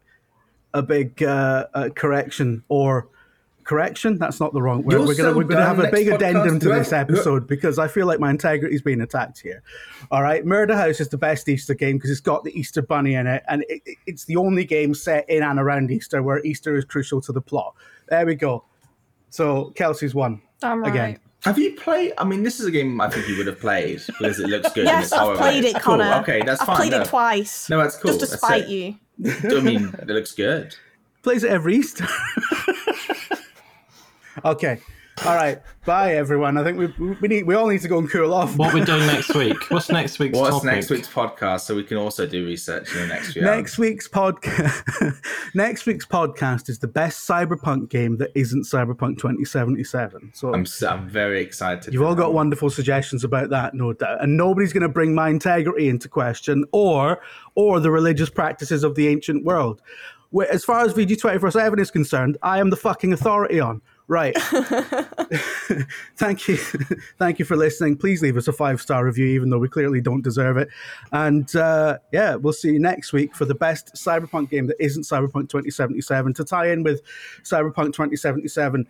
a 0.73 0.81
big 0.83 1.23
uh, 1.23 1.65
uh 1.73 1.89
correction 1.95 2.61
or 2.67 3.07
correction 3.63 4.17
that's 4.17 4.39
not 4.39 4.53
the 4.53 4.61
wrong 4.61 4.83
word 4.83 4.91
You're 4.93 5.01
we're 5.07 5.15
gonna 5.15 5.31
so 5.31 5.37
we're 5.37 5.43
gonna 5.43 5.65
have 5.65 5.79
a 5.79 5.89
big 5.91 6.07
addendum 6.07 6.59
to 6.59 6.69
this 6.69 6.91
episode 6.93 7.47
because 7.47 7.79
i 7.79 7.87
feel 7.87 8.05
like 8.07 8.19
my 8.19 8.29
integrity's 8.29 8.81
being 8.81 9.01
attacked 9.01 9.39
here 9.39 9.63
all 10.11 10.21
right 10.21 10.45
murder 10.45 10.75
house 10.75 10.99
is 10.99 11.09
the 11.09 11.17
best 11.17 11.47
easter 11.49 11.73
game 11.73 11.97
because 11.97 12.11
it's 12.11 12.19
got 12.19 12.43
the 12.43 12.57
easter 12.57 12.81
bunny 12.81 13.15
in 13.15 13.27
it 13.27 13.43
and 13.47 13.63
it, 13.69 13.81
it- 13.85 13.97
it's 14.05 14.25
the 14.25 14.35
only 14.35 14.65
game 14.65 14.93
set 14.93 15.29
in 15.29 15.41
and 15.43 15.59
around 15.59 15.91
easter 15.91 16.21
where 16.21 16.39
easter 16.45 16.75
is 16.75 16.85
crucial 16.85 17.19
to 17.21 17.31
the 17.31 17.41
plot 17.41 17.73
there 18.09 18.25
we 18.25 18.35
go 18.35 18.63
so 19.29 19.71
kelsey's 19.75 20.13
won 20.15 20.41
I'm 20.61 20.81
right. 20.81 20.89
again 20.89 21.19
Have 21.43 21.57
you 21.57 21.73
played? 21.75 22.13
I 22.17 22.23
mean, 22.23 22.41
this 22.43 22.61
is 22.61 22.65
a 22.67 22.71
game 22.71 23.01
I 23.01 23.09
think 23.09 23.27
you 23.27 23.35
would 23.37 23.47
have 23.47 23.59
played 23.59 24.01
because 24.07 24.39
it 24.39 24.47
looks 24.47 24.71
good. 24.71 24.87
and 24.87 24.95
Yes, 24.95 25.03
it's 25.07 25.13
I've 25.13 25.19
horror 25.23 25.35
played 25.37 25.65
it, 25.65 25.75
Connor. 25.75 26.09
Cool. 26.09 26.21
Okay, 26.21 26.41
that's 26.45 26.61
I've 26.61 26.67
fine. 26.67 26.75
played 26.77 26.91
no. 26.91 27.01
it 27.01 27.05
twice. 27.07 27.69
No, 27.69 27.79
that's 27.79 27.97
cool. 27.97 28.11
Just 28.17 28.19
to 28.21 28.25
That's 28.27 28.41
spite 28.41 28.63
it. 28.63 28.69
you. 28.69 28.95
I 29.57 29.59
mean, 29.59 29.93
it 29.99 30.07
looks 30.07 30.31
good. 30.31 30.73
plays 31.21 31.43
it 31.43 31.51
every 31.51 31.75
Easter. 31.75 32.07
okay. 34.45 34.79
All 35.25 35.35
right. 35.35 35.61
Bye, 35.85 36.15
everyone. 36.15 36.57
I 36.57 36.63
think 36.63 36.77
we 36.77 37.13
we 37.21 37.27
need 37.27 37.43
we 37.43 37.53
all 37.55 37.67
need 37.67 37.81
to 37.81 37.87
go 37.87 37.99
and 37.99 38.09
cool 38.09 38.33
off. 38.33 38.57
What 38.57 38.73
we're 38.73 38.83
doing 38.83 39.05
next 39.05 39.33
week? 39.35 39.57
What's 39.69 39.89
next 39.89 40.17
week's 40.17 40.37
What's 40.37 40.55
topic? 40.55 40.71
next 40.71 40.89
week's 40.89 41.07
podcast 41.07 41.61
so 41.61 41.75
we 41.75 41.83
can 41.83 41.97
also 41.97 42.25
do 42.25 42.43
research 42.45 42.93
in 42.93 43.01
the 43.01 43.07
next 43.07 43.33
few 43.33 43.43
Next 43.43 43.77
week's 43.77 44.07
podcast. 44.07 45.21
next 45.53 45.85
week's 45.85 46.05
podcast 46.05 46.67
is 46.67 46.79
the 46.79 46.87
best 46.87 47.27
cyberpunk 47.29 47.89
game 47.89 48.17
that 48.17 48.31
isn't 48.33 48.63
Cyberpunk 48.63 49.17
2077. 49.19 50.31
So 50.33 50.53
I'm 50.53 50.65
so, 50.65 50.89
I'm 50.89 51.07
very 51.07 51.41
excited. 51.41 51.93
You've 51.93 52.03
all 52.03 52.15
got 52.15 52.33
one. 52.33 52.47
wonderful 52.47 52.71
suggestions 52.71 53.23
about 53.23 53.49
that, 53.51 53.75
no 53.75 53.93
doubt. 53.93 54.21
And 54.21 54.35
nobody's 54.35 54.73
going 54.73 54.81
to 54.81 54.89
bring 54.89 55.13
my 55.13 55.29
integrity 55.29 55.89
into 55.89 56.09
question 56.09 56.65
or 56.71 57.21
or 57.55 57.79
the 57.79 57.91
religious 57.91 58.29
practices 58.29 58.83
of 58.83 58.95
the 58.95 59.07
ancient 59.07 59.45
world. 59.45 59.79
As 60.49 60.65
far 60.65 60.83
as 60.83 60.93
VG 60.93 61.19
24 61.19 61.51
7 61.51 61.79
is 61.79 61.91
concerned, 61.91 62.37
I 62.41 62.57
am 62.57 62.71
the 62.71 62.77
fucking 62.77 63.13
authority 63.13 63.59
on. 63.59 63.81
Right. 64.13 64.37
Thank 66.17 66.47
you. 66.47 66.57
Thank 67.17 67.39
you 67.39 67.45
for 67.45 67.55
listening. 67.55 67.97
Please 67.97 68.21
leave 68.21 68.37
us 68.37 68.47
a 68.47 68.53
five 68.53 68.79
star 68.79 69.03
review, 69.05 69.25
even 69.25 69.49
though 69.49 69.57
we 69.57 69.67
clearly 69.67 70.01
don't 70.01 70.21
deserve 70.21 70.55
it. 70.57 70.69
And 71.11 71.53
uh, 71.55 71.97
yeah, 72.11 72.35
we'll 72.35 72.53
see 72.53 72.73
you 72.73 72.79
next 72.79 73.11
week 73.11 73.35
for 73.35 73.45
the 73.45 73.55
best 73.55 73.95
Cyberpunk 73.95 74.51
game 74.51 74.67
that 74.67 74.75
isn't 74.79 75.01
Cyberpunk 75.01 75.49
2077 75.49 76.35
to 76.35 76.43
tie 76.43 76.67
in 76.67 76.83
with 76.83 77.01
Cyberpunk 77.41 77.93
2077. 77.93 78.87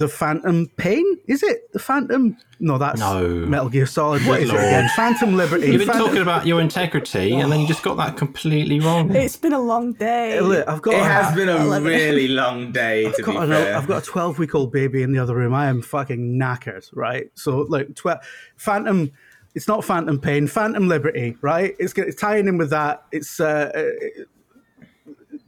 The 0.00 0.08
Phantom 0.08 0.66
Pain? 0.78 1.04
Is 1.26 1.42
it 1.42 1.70
the 1.74 1.78
Phantom? 1.78 2.34
No, 2.58 2.78
that's 2.78 2.98
No. 2.98 3.28
Metal 3.28 3.68
Gear 3.68 3.84
Solid. 3.84 4.24
What 4.26 4.38
Good 4.38 4.44
is 4.44 4.50
it 4.50 4.56
again? 4.56 4.88
Phantom 4.96 5.36
Liberty. 5.36 5.66
You've 5.66 5.80
been 5.80 5.88
Phantom- 5.88 6.06
talking 6.06 6.22
about 6.22 6.46
your 6.46 6.58
integrity, 6.62 7.34
and 7.34 7.52
then 7.52 7.60
you 7.60 7.66
just 7.68 7.82
got 7.82 7.98
that 7.98 8.16
completely 8.16 8.80
wrong. 8.80 9.14
It's 9.14 9.36
been 9.36 9.52
a 9.52 9.60
long 9.60 9.92
day. 9.92 10.40
Look, 10.40 10.66
I've 10.66 10.80
got. 10.80 10.94
It 10.94 11.02
has 11.02 11.34
been 11.36 11.50
a 11.50 11.62
love 11.66 11.84
it. 11.84 11.90
really 11.90 12.28
long 12.28 12.72
day, 12.72 13.04
I've 13.08 13.16
be 13.18 13.22
got, 13.24 13.42
an, 13.42 13.50
fair. 13.50 13.76
I've 13.76 13.86
got 13.86 14.02
a 14.02 14.06
12 14.06 14.38
week 14.38 14.54
old 14.54 14.72
baby 14.72 15.02
in 15.02 15.12
the 15.12 15.18
other 15.18 15.34
room. 15.34 15.52
I 15.52 15.66
am 15.66 15.82
fucking 15.82 16.38
knackered, 16.40 16.88
right? 16.94 17.30
So, 17.34 17.58
like, 17.68 17.94
tw- 17.94 18.24
Phantom, 18.56 19.10
it's 19.54 19.68
not 19.68 19.84
Phantom 19.84 20.18
Pain, 20.18 20.46
Phantom 20.46 20.88
Liberty, 20.88 21.36
right? 21.42 21.76
It's, 21.78 21.92
it's 21.98 22.18
tying 22.18 22.48
in 22.48 22.56
with 22.56 22.70
that. 22.70 23.02
It's, 23.12 23.38
uh, 23.38 23.70
uh, 23.74 24.22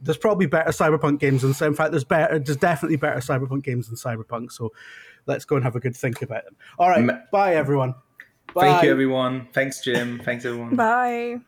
there's 0.03 0.17
probably 0.17 0.45
better 0.45 0.71
Cyberpunk 0.71 1.19
games 1.19 1.41
than, 1.41 1.53
so 1.53 1.65
in 1.65 1.73
fact, 1.73 1.91
there's 1.91 2.03
better, 2.03 2.39
there's 2.39 2.57
definitely 2.57 2.97
better 2.97 3.19
Cyberpunk 3.19 3.63
games 3.63 3.87
than 3.87 3.95
Cyberpunk. 3.95 4.51
So, 4.51 4.71
let's 5.25 5.45
go 5.45 5.55
and 5.55 5.63
have 5.63 5.75
a 5.75 5.79
good 5.79 5.95
think 5.95 6.21
about 6.21 6.45
them. 6.45 6.55
All 6.77 6.89
right, 6.89 7.31
bye, 7.31 7.55
everyone. 7.55 7.95
Thank 8.53 8.83
you, 8.83 8.91
everyone. 8.91 9.47
Thanks, 9.53 9.81
Jim. 9.81 10.19
Thanks, 10.23 10.45
everyone. 10.45 10.75
Bye. 10.75 11.39